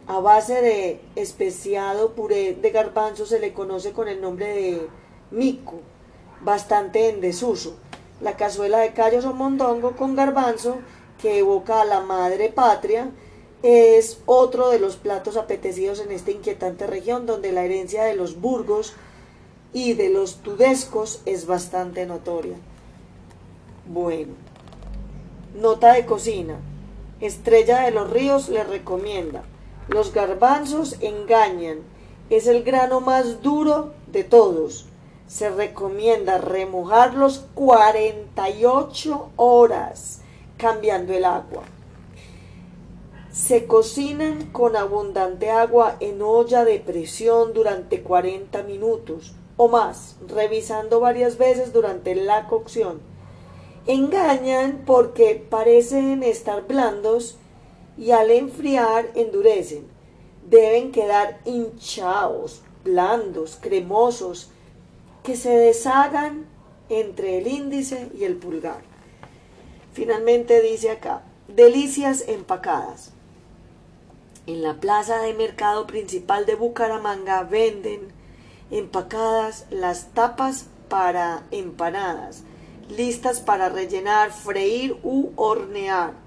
a 0.08 0.20
base 0.20 0.62
de 0.62 1.00
especiado 1.16 2.12
puré 2.14 2.56
de 2.56 2.72
garbanzo 2.72 3.26
se 3.26 3.40
le 3.40 3.54
conoce 3.54 3.94
con 3.94 4.08
el 4.08 4.20
nombre 4.20 4.48
de 4.48 4.88
mico, 5.32 5.80
bastante 6.42 7.10
en 7.10 7.22
desuso. 7.22 7.78
La 8.20 8.36
cazuela 8.36 8.80
de 8.80 8.94
callos 8.94 9.26
o 9.26 9.34
mondongo 9.34 9.96
con 9.96 10.16
garbanzo, 10.16 10.78
que 11.22 11.40
evoca 11.40 11.82
a 11.82 11.86
la 11.86 12.02
madre 12.02 12.50
patria, 12.50 13.12
es 13.62 14.20
otro 14.26 14.70
de 14.70 14.80
los 14.80 14.98
platos 14.98 15.38
apetecidos 15.38 16.02
en 16.02 16.12
esta 16.12 16.32
inquietante 16.32 16.86
región 16.86 17.26
donde 17.26 17.54
la 17.54 17.64
herencia 17.64 18.04
de 18.04 18.16
los 18.16 18.42
burgos 18.42 18.94
y 19.72 19.94
de 19.94 20.10
los 20.10 20.36
tudescos 20.38 21.22
es 21.26 21.46
bastante 21.46 22.06
notoria. 22.06 22.58
Bueno, 23.88 24.34
nota 25.56 25.94
de 25.94 26.06
cocina. 26.06 26.60
Estrella 27.22 27.84
de 27.84 27.92
los 27.92 28.10
Ríos 28.10 28.50
le 28.50 28.66
recomienda 28.66 29.44
los 29.88 30.14
garbanzos 30.14 30.98
engañan. 31.02 31.80
Es 32.30 32.48
el 32.48 32.64
grano 32.64 33.02
más 33.02 33.42
duro 33.42 33.94
de 34.08 34.24
todos. 34.24 34.86
Se 35.28 35.50
recomienda 35.50 36.38
remojarlos 36.38 37.46
48 37.56 39.32
horas 39.36 40.22
cambiando 40.58 41.14
el 41.14 41.26
agua. 41.26 41.64
Se 43.32 43.66
cocinan 43.66 44.52
con 44.52 44.76
abundante 44.76 45.50
agua 45.50 45.98
en 46.00 46.22
olla 46.22 46.64
de 46.66 46.80
presión 46.80 47.54
durante 47.54 48.04
40 48.04 48.62
minutos 48.64 49.34
o 49.58 49.68
más, 49.68 50.18
revisando 50.28 51.00
varias 51.00 51.38
veces 51.38 51.74
durante 51.74 52.16
la 52.16 52.48
cocción. 52.48 53.02
Engañan 53.88 54.84
porque 54.86 55.46
parecen 55.50 56.24
estar 56.24 56.68
blandos 56.68 57.38
y 57.98 58.12
al 58.12 58.32
enfriar 58.32 59.10
endurecen. 59.16 59.86
Deben 60.50 60.92
quedar 60.92 61.40
hinchados, 61.46 62.62
blandos, 62.84 63.58
cremosos, 63.62 64.50
que 65.24 65.36
se 65.36 65.52
deshagan 65.52 66.46
entre 66.90 67.38
el 67.38 67.48
índice 67.48 68.10
y 68.18 68.26
el 68.26 68.36
pulgar. 68.36 68.82
Finalmente 69.94 70.62
dice 70.62 70.92
acá, 70.92 71.24
delicias 71.48 72.26
empacadas. 72.28 73.12
En 74.46 74.62
la 74.62 74.76
plaza 74.76 75.20
de 75.20 75.34
mercado 75.34 75.88
principal 75.88 76.46
de 76.46 76.56
Bucaramanga 76.56 77.44
venden 77.44 78.12
empacadas 78.70 79.66
las 79.70 80.08
tapas 80.14 80.66
para 80.90 81.44
empanadas, 81.52 82.44
listas 82.90 83.40
para 83.40 83.70
rellenar, 83.70 84.32
freír 84.32 84.98
u 85.04 85.32
hornear 85.38 86.23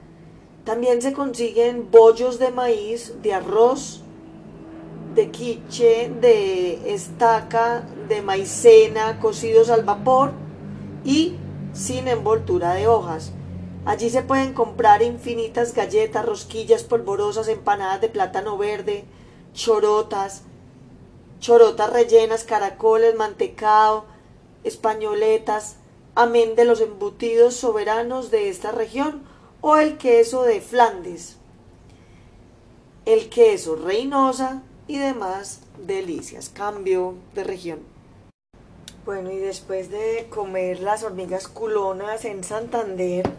también 0.67 1.01
se 1.01 1.13
consiguen 1.13 1.93
bollos 1.93 2.41
de 2.41 2.51
maíz, 2.51 3.15
de 3.23 3.33
arroz, 3.33 4.03
de 5.15 5.31
quiche, 5.31 6.11
de 6.21 6.93
estaca, 6.93 7.87
de 8.09 8.21
maicena, 8.21 9.21
cocidos 9.21 9.71
al 9.71 9.85
vapor 9.85 10.33
y 11.05 11.37
sin 11.73 12.09
envoltura 12.09 12.75
de 12.75 12.89
hojas. 12.89 13.31
Allí 13.85 14.11
se 14.11 14.23
pueden 14.23 14.55
comprar 14.55 15.03
infinitas 15.03 15.73
galletas, 15.73 16.27
rosquillas 16.27 16.83
polvorosas, 16.83 17.47
empanadas 17.47 18.01
de 18.01 18.09
plátano 18.09 18.59
verde, 18.59 19.05
chorotas, 19.55 20.43
chorotas 21.39 21.93
rellenas, 21.93 22.43
caracoles, 22.43 23.15
mantecado, 23.15 24.05
españoletas, 24.65 25.77
amén 26.17 26.57
de 26.57 26.65
los 26.65 26.81
embutidos 26.81 27.55
soberanos 27.55 28.33
de 28.33 28.49
esta 28.49 28.73
región 28.73 29.36
o 29.61 29.77
el 29.77 29.99
queso 29.99 30.43
de 30.43 30.61
Flandes, 30.61 31.37
el 33.05 33.29
queso 33.29 33.77
reinosa 33.77 34.63
y 34.89 34.99
demás 34.99 35.61
delicias. 35.87 36.49
Cambio 36.49 37.15
de 37.35 37.45
región. 37.45 37.81
Bueno, 39.05 39.31
y 39.31 39.37
después 39.37 39.91
de 39.91 40.27
comer 40.31 40.81
las 40.81 41.05
hormigas 41.05 41.47
culonas 41.47 42.25
en 42.25 42.43
Santander, 42.43 43.31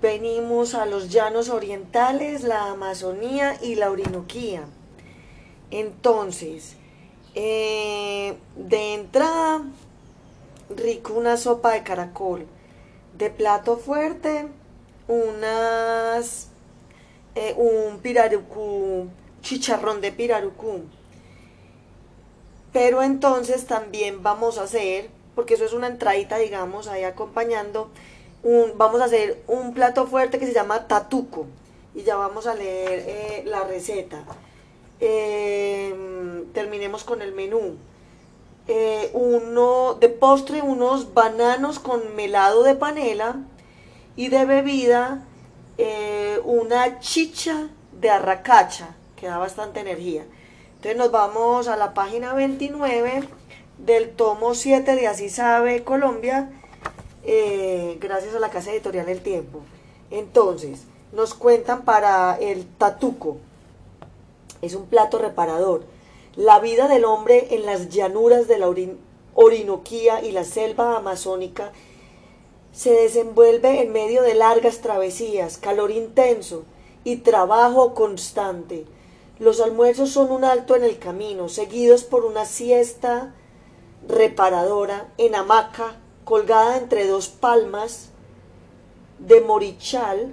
venimos 0.00 0.74
a 0.74 0.86
los 0.86 1.10
llanos 1.10 1.50
orientales, 1.50 2.42
la 2.42 2.70
Amazonía 2.70 3.58
y 3.62 3.74
la 3.74 3.90
Orinoquía. 3.90 4.64
Entonces, 5.70 6.76
eh, 7.34 8.36
de 8.56 8.94
entrada, 8.94 9.62
rico 10.70 11.12
una 11.12 11.36
sopa 11.36 11.72
de 11.72 11.82
caracol. 11.82 12.46
De 13.16 13.28
plato 13.30 13.76
fuerte, 13.76 14.48
unas, 15.12 16.48
eh, 17.34 17.54
un 17.56 17.98
pirarucú, 17.98 19.08
chicharrón 19.42 20.00
de 20.00 20.12
pirarucú. 20.12 20.82
Pero 22.72 23.02
entonces 23.02 23.66
también 23.66 24.22
vamos 24.22 24.58
a 24.58 24.62
hacer, 24.62 25.10
porque 25.34 25.54
eso 25.54 25.64
es 25.64 25.74
una 25.74 25.88
entradita, 25.88 26.38
digamos, 26.38 26.88
ahí 26.88 27.04
acompañando, 27.04 27.90
vamos 28.76 29.00
a 29.00 29.04
hacer 29.04 29.42
un 29.46 29.74
plato 29.74 30.06
fuerte 30.06 30.38
que 30.38 30.46
se 30.46 30.54
llama 30.54 30.88
tatuco. 30.88 31.46
Y 31.94 32.02
ya 32.02 32.16
vamos 32.16 32.46
a 32.46 32.54
leer 32.54 33.04
eh, 33.06 33.42
la 33.44 33.64
receta. 33.64 34.24
Em, 34.98 36.46
terminemos 36.52 37.04
con 37.04 37.20
el 37.20 37.32
menú. 37.32 37.76
Eh, 38.68 39.10
uno 39.12 39.94
de 39.94 40.08
postre 40.08 40.62
unos 40.62 41.12
bananos 41.12 41.80
con 41.80 42.14
melado 42.14 42.62
de 42.62 42.76
panela 42.76 43.36
y 44.16 44.28
de 44.28 44.44
bebida 44.44 45.24
eh, 45.78 46.40
una 46.44 47.00
chicha 47.00 47.68
de 48.00 48.10
arracacha 48.10 48.94
que 49.16 49.26
da 49.26 49.38
bastante 49.38 49.80
energía. 49.80 50.24
Entonces 50.76 50.96
nos 50.96 51.10
vamos 51.10 51.68
a 51.68 51.76
la 51.76 51.94
página 51.94 52.34
29 52.34 53.22
del 53.78 54.10
tomo 54.10 54.54
7 54.54 54.94
de 54.96 55.06
Así 55.06 55.28
Sabe 55.28 55.84
Colombia, 55.84 56.50
eh, 57.24 57.98
gracias 58.00 58.34
a 58.34 58.40
la 58.40 58.50
casa 58.50 58.72
editorial 58.72 59.08
El 59.08 59.22
Tiempo. 59.22 59.60
Entonces, 60.10 60.82
nos 61.12 61.34
cuentan 61.34 61.82
para 61.82 62.36
el 62.38 62.66
tatuco. 62.66 63.38
Es 64.60 64.74
un 64.74 64.86
plato 64.86 65.18
reparador. 65.18 65.84
La 66.36 66.58
vida 66.60 66.88
del 66.88 67.04
hombre 67.04 67.48
en 67.54 67.66
las 67.66 67.88
llanuras 67.90 68.48
de 68.48 68.58
la 68.58 68.72
Orinoquía 69.34 70.22
y 70.22 70.32
la 70.32 70.44
selva 70.44 70.96
amazónica 70.96 71.72
se 72.72 72.90
desenvuelve 72.92 73.82
en 73.82 73.92
medio 73.92 74.22
de 74.22 74.34
largas 74.34 74.78
travesías, 74.78 75.58
calor 75.58 75.90
intenso 75.90 76.64
y 77.04 77.16
trabajo 77.16 77.94
constante. 77.94 78.86
Los 79.38 79.60
almuerzos 79.60 80.10
son 80.10 80.30
un 80.30 80.44
alto 80.44 80.74
en 80.74 80.84
el 80.84 80.98
camino, 80.98 81.48
seguidos 81.48 82.04
por 82.04 82.24
una 82.24 82.46
siesta 82.46 83.34
reparadora 84.08 85.08
en 85.18 85.34
hamaca 85.34 85.96
colgada 86.24 86.78
entre 86.78 87.06
dos 87.06 87.28
palmas 87.28 88.08
de 89.18 89.40
morichal 89.40 90.32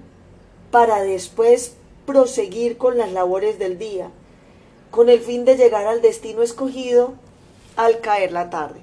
para 0.71 1.01
después 1.01 1.73
proseguir 2.05 2.77
con 2.77 2.97
las 2.97 3.11
labores 3.11 3.59
del 3.59 3.77
día, 3.77 4.09
con 4.91 5.09
el 5.09 5.19
fin 5.19 5.45
de 5.45 5.57
llegar 5.57 5.87
al 5.87 6.01
destino 6.01 6.41
escogido 6.41 7.13
al 7.75 7.99
caer 7.99 8.31
la 8.31 8.49
tarde. 8.49 8.79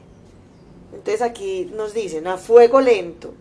Entonces 0.92 1.22
aquí 1.22 1.70
nos 1.74 1.94
dicen 1.94 2.26
a 2.26 2.36
fuego 2.36 2.80
lento. 2.80 3.32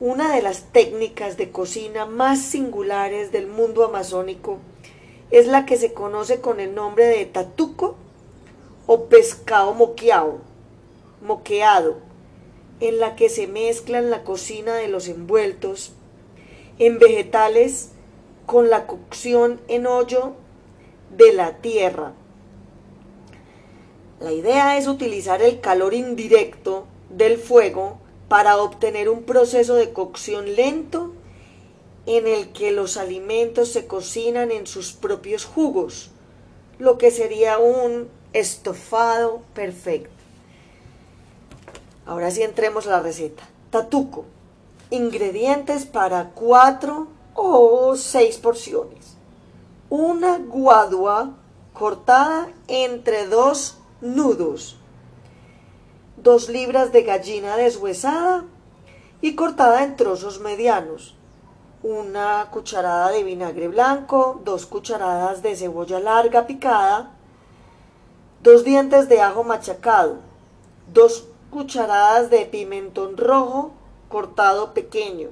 Una 0.00 0.32
de 0.32 0.42
las 0.42 0.70
técnicas 0.70 1.36
de 1.36 1.50
cocina 1.50 2.06
más 2.06 2.40
singulares 2.40 3.32
del 3.32 3.48
mundo 3.48 3.84
amazónico 3.84 4.58
es 5.32 5.48
la 5.48 5.66
que 5.66 5.76
se 5.76 5.92
conoce 5.92 6.40
con 6.40 6.60
el 6.60 6.72
nombre 6.72 7.04
de 7.04 7.26
tatuco 7.26 7.96
o 8.86 9.06
pescado 9.06 9.74
moqueado, 9.74 10.38
moqueado, 11.20 11.96
en 12.78 13.00
la 13.00 13.16
que 13.16 13.28
se 13.28 13.48
mezclan 13.48 14.08
la 14.08 14.22
cocina 14.22 14.76
de 14.76 14.86
los 14.86 15.08
envueltos 15.08 15.94
en 16.78 17.00
vegetales 17.00 17.90
con 18.46 18.70
la 18.70 18.86
cocción 18.86 19.60
en 19.66 19.88
hoyo 19.88 20.34
de 21.16 21.32
la 21.32 21.56
tierra. 21.56 22.12
La 24.20 24.30
idea 24.30 24.78
es 24.78 24.86
utilizar 24.86 25.42
el 25.42 25.60
calor 25.60 25.92
indirecto 25.92 26.86
del 27.10 27.36
fuego 27.36 27.98
para 28.28 28.58
obtener 28.58 29.08
un 29.08 29.22
proceso 29.22 29.74
de 29.74 29.92
cocción 29.92 30.54
lento 30.54 31.12
en 32.06 32.26
el 32.26 32.52
que 32.52 32.70
los 32.70 32.96
alimentos 32.96 33.72
se 33.72 33.86
cocinan 33.86 34.50
en 34.50 34.66
sus 34.66 34.92
propios 34.92 35.44
jugos, 35.44 36.10
lo 36.78 36.96
que 36.98 37.10
sería 37.10 37.58
un 37.58 38.08
estofado 38.32 39.42
perfecto. 39.54 40.10
Ahora 42.06 42.30
sí 42.30 42.42
entremos 42.42 42.86
a 42.86 42.90
la 42.90 43.00
receta. 43.00 43.48
Tatuco. 43.70 44.24
Ingredientes 44.90 45.84
para 45.84 46.30
cuatro 46.30 47.08
o 47.34 47.94
seis 47.96 48.38
porciones. 48.38 49.16
Una 49.90 50.38
guadua 50.38 51.36
cortada 51.74 52.48
entre 52.66 53.26
dos 53.26 53.76
nudos. 54.00 54.78
Dos 56.22 56.48
libras 56.48 56.90
de 56.90 57.02
gallina 57.02 57.56
deshuesada 57.56 58.44
y 59.20 59.36
cortada 59.36 59.84
en 59.84 59.96
trozos 59.96 60.40
medianos 60.40 61.14
una 61.82 62.48
cucharada 62.50 63.10
de 63.10 63.22
vinagre 63.22 63.68
blanco, 63.68 64.40
dos 64.44 64.66
cucharadas 64.66 65.42
de 65.42 65.54
cebolla 65.54 66.00
larga 66.00 66.46
picada, 66.46 67.12
dos 68.42 68.64
dientes 68.64 69.08
de 69.08 69.20
ajo 69.20 69.44
machacado, 69.44 70.16
dos 70.92 71.28
cucharadas 71.50 72.30
de 72.30 72.46
pimentón 72.46 73.16
rojo 73.16 73.70
cortado 74.08 74.74
pequeño, 74.74 75.28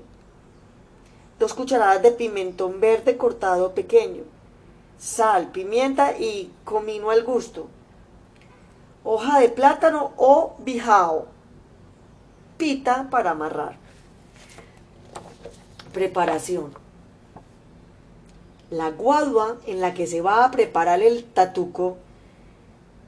dos 1.40 1.52
cucharadas 1.52 2.02
de 2.02 2.12
pimentón 2.12 2.78
verde 2.78 3.16
cortado 3.16 3.74
pequeño, 3.74 4.22
sal, 4.98 5.50
pimienta 5.50 6.16
y 6.16 6.52
comino 6.64 7.10
al 7.10 7.24
gusto, 7.24 7.66
hoja 9.06 9.38
de 9.38 9.48
plátano 9.48 10.12
o 10.16 10.56
bijao, 10.58 11.26
pita 12.58 13.08
para 13.08 13.30
amarrar. 13.30 13.76
Preparación. 15.92 16.74
La 18.68 18.90
guadua 18.90 19.58
en 19.64 19.80
la 19.80 19.94
que 19.94 20.08
se 20.08 20.20
va 20.22 20.44
a 20.44 20.50
preparar 20.50 21.02
el 21.02 21.22
tatuco 21.22 21.98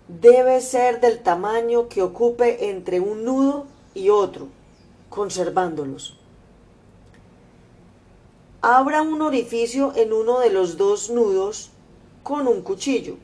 debe 0.06 0.60
ser 0.60 1.00
del 1.00 1.18
tamaño 1.18 1.88
que 1.88 2.00
ocupe 2.00 2.70
entre 2.70 3.00
un 3.00 3.24
nudo 3.24 3.66
y 3.92 4.10
otro, 4.10 4.46
conservándolos. 5.10 6.16
Abra 8.62 9.02
un 9.02 9.20
orificio 9.20 9.92
en 9.96 10.12
uno 10.12 10.38
de 10.38 10.50
los 10.50 10.76
dos 10.76 11.10
nudos 11.10 11.70
con 12.22 12.46
un 12.46 12.62
cuchillo. 12.62 13.16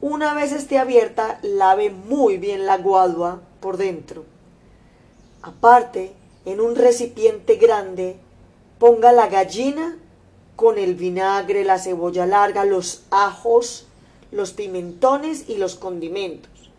Una 0.00 0.32
vez 0.32 0.52
esté 0.52 0.78
abierta, 0.78 1.40
lave 1.42 1.90
muy 1.90 2.38
bien 2.38 2.66
la 2.66 2.78
guadua 2.78 3.40
por 3.60 3.78
dentro. 3.78 4.24
Aparte, 5.42 6.12
en 6.44 6.60
un 6.60 6.76
recipiente 6.76 7.56
grande, 7.56 8.16
ponga 8.78 9.10
la 9.10 9.26
gallina 9.26 9.98
con 10.54 10.78
el 10.78 10.94
vinagre, 10.94 11.64
la 11.64 11.78
cebolla 11.78 12.26
larga, 12.26 12.64
los 12.64 13.02
ajos, 13.10 13.86
los 14.30 14.52
pimentones 14.52 15.48
y 15.48 15.56
los 15.56 15.74
condimentos. 15.74 16.70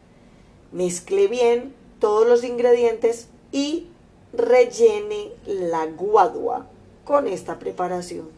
Mezcle 0.72 1.28
bien 1.28 1.74
todos 2.00 2.26
los 2.26 2.46
ingredientes 2.46 3.28
y 3.52 3.88
rellene 4.32 5.32
la 5.46 5.88
guadua 5.88 6.68
con 7.04 7.28
esta 7.28 7.60
preparación. 7.60 8.30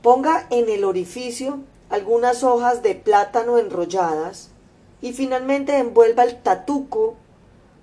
Ponga 0.00 0.46
en 0.50 0.68
el 0.68 0.84
orificio 0.84 1.60
algunas 1.90 2.42
hojas 2.42 2.82
de 2.82 2.94
plátano 2.94 3.58
enrolladas 3.58 4.50
y 5.00 5.12
finalmente 5.12 5.78
envuelva 5.78 6.24
el 6.24 6.42
tatuco 6.42 7.16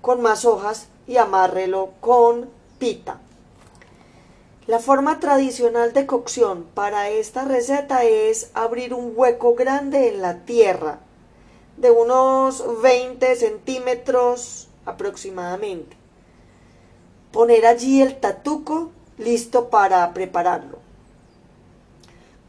con 0.00 0.20
más 0.20 0.44
hojas 0.44 0.88
y 1.06 1.16
amárrelo 1.16 1.90
con 2.00 2.50
pita. 2.78 3.20
La 4.66 4.78
forma 4.78 5.18
tradicional 5.18 5.92
de 5.92 6.06
cocción 6.06 6.64
para 6.74 7.08
esta 7.08 7.44
receta 7.44 8.04
es 8.04 8.50
abrir 8.54 8.94
un 8.94 9.12
hueco 9.14 9.54
grande 9.54 10.08
en 10.08 10.22
la 10.22 10.44
tierra, 10.44 11.00
de 11.76 11.90
unos 11.90 12.64
20 12.82 13.34
centímetros 13.36 14.68
aproximadamente. 14.84 15.96
Poner 17.32 17.66
allí 17.66 18.02
el 18.02 18.20
tatuco 18.20 18.90
listo 19.18 19.68
para 19.68 20.12
prepararlo. 20.12 20.81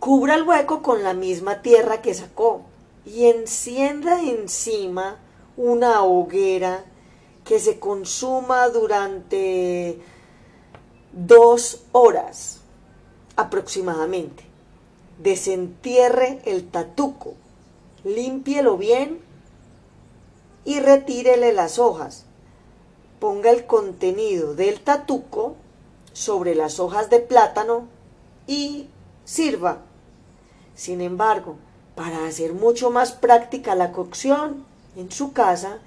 Cubra 0.03 0.35
el 0.35 0.43
hueco 0.43 0.81
con 0.81 1.01
la 1.01 1.13
misma 1.13 1.61
tierra 1.61 2.01
que 2.01 2.13
sacó 2.13 2.63
y 3.05 3.27
encienda 3.27 4.21
encima 4.21 5.17
una 5.55 6.03
hoguera 6.03 6.83
que 7.45 7.57
se 7.57 7.79
consuma 7.79 8.67
durante 8.67 10.01
dos 11.13 11.85
horas 11.93 12.59
aproximadamente. 13.37 14.43
Desentierre 15.19 16.41
el 16.43 16.69
tatuco, 16.69 17.35
límpielo 18.03 18.75
bien 18.75 19.21
y 20.65 20.81
retírele 20.81 21.53
las 21.53 21.79
hojas. 21.79 22.25
Ponga 23.21 23.51
el 23.51 23.65
contenido 23.65 24.53
del 24.53 24.81
tatuco 24.81 25.55
sobre 26.11 26.55
las 26.55 26.81
hojas 26.81 27.09
de 27.09 27.19
plátano 27.21 27.87
y 28.47 28.89
sirva. 29.23 29.77
Sin 30.75 31.01
embargo, 31.01 31.57
para 31.95 32.25
hacer 32.25 32.53
mucho 32.53 32.89
más 32.89 33.11
práctica 33.11 33.75
la 33.75 33.91
cocción 33.91 34.65
en 34.95 35.11
su 35.11 35.33
casa, 35.33 35.79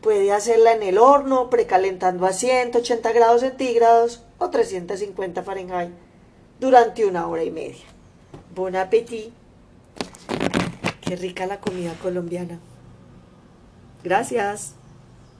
puede 0.00 0.32
hacerla 0.32 0.72
en 0.72 0.82
el 0.82 0.98
horno 0.98 1.50
precalentando 1.50 2.26
a 2.26 2.32
180 2.32 3.12
grados 3.12 3.40
centígrados 3.40 4.22
o 4.38 4.50
350 4.50 5.42
Fahrenheit 5.42 5.90
durante 6.60 7.06
una 7.06 7.26
hora 7.26 7.44
y 7.44 7.50
media. 7.50 7.84
Bon 8.54 8.74
appetit. 8.76 9.32
Qué 11.00 11.16
rica 11.16 11.46
la 11.46 11.60
comida 11.60 11.94
colombiana. 12.02 12.58
Gracias. 14.04 14.77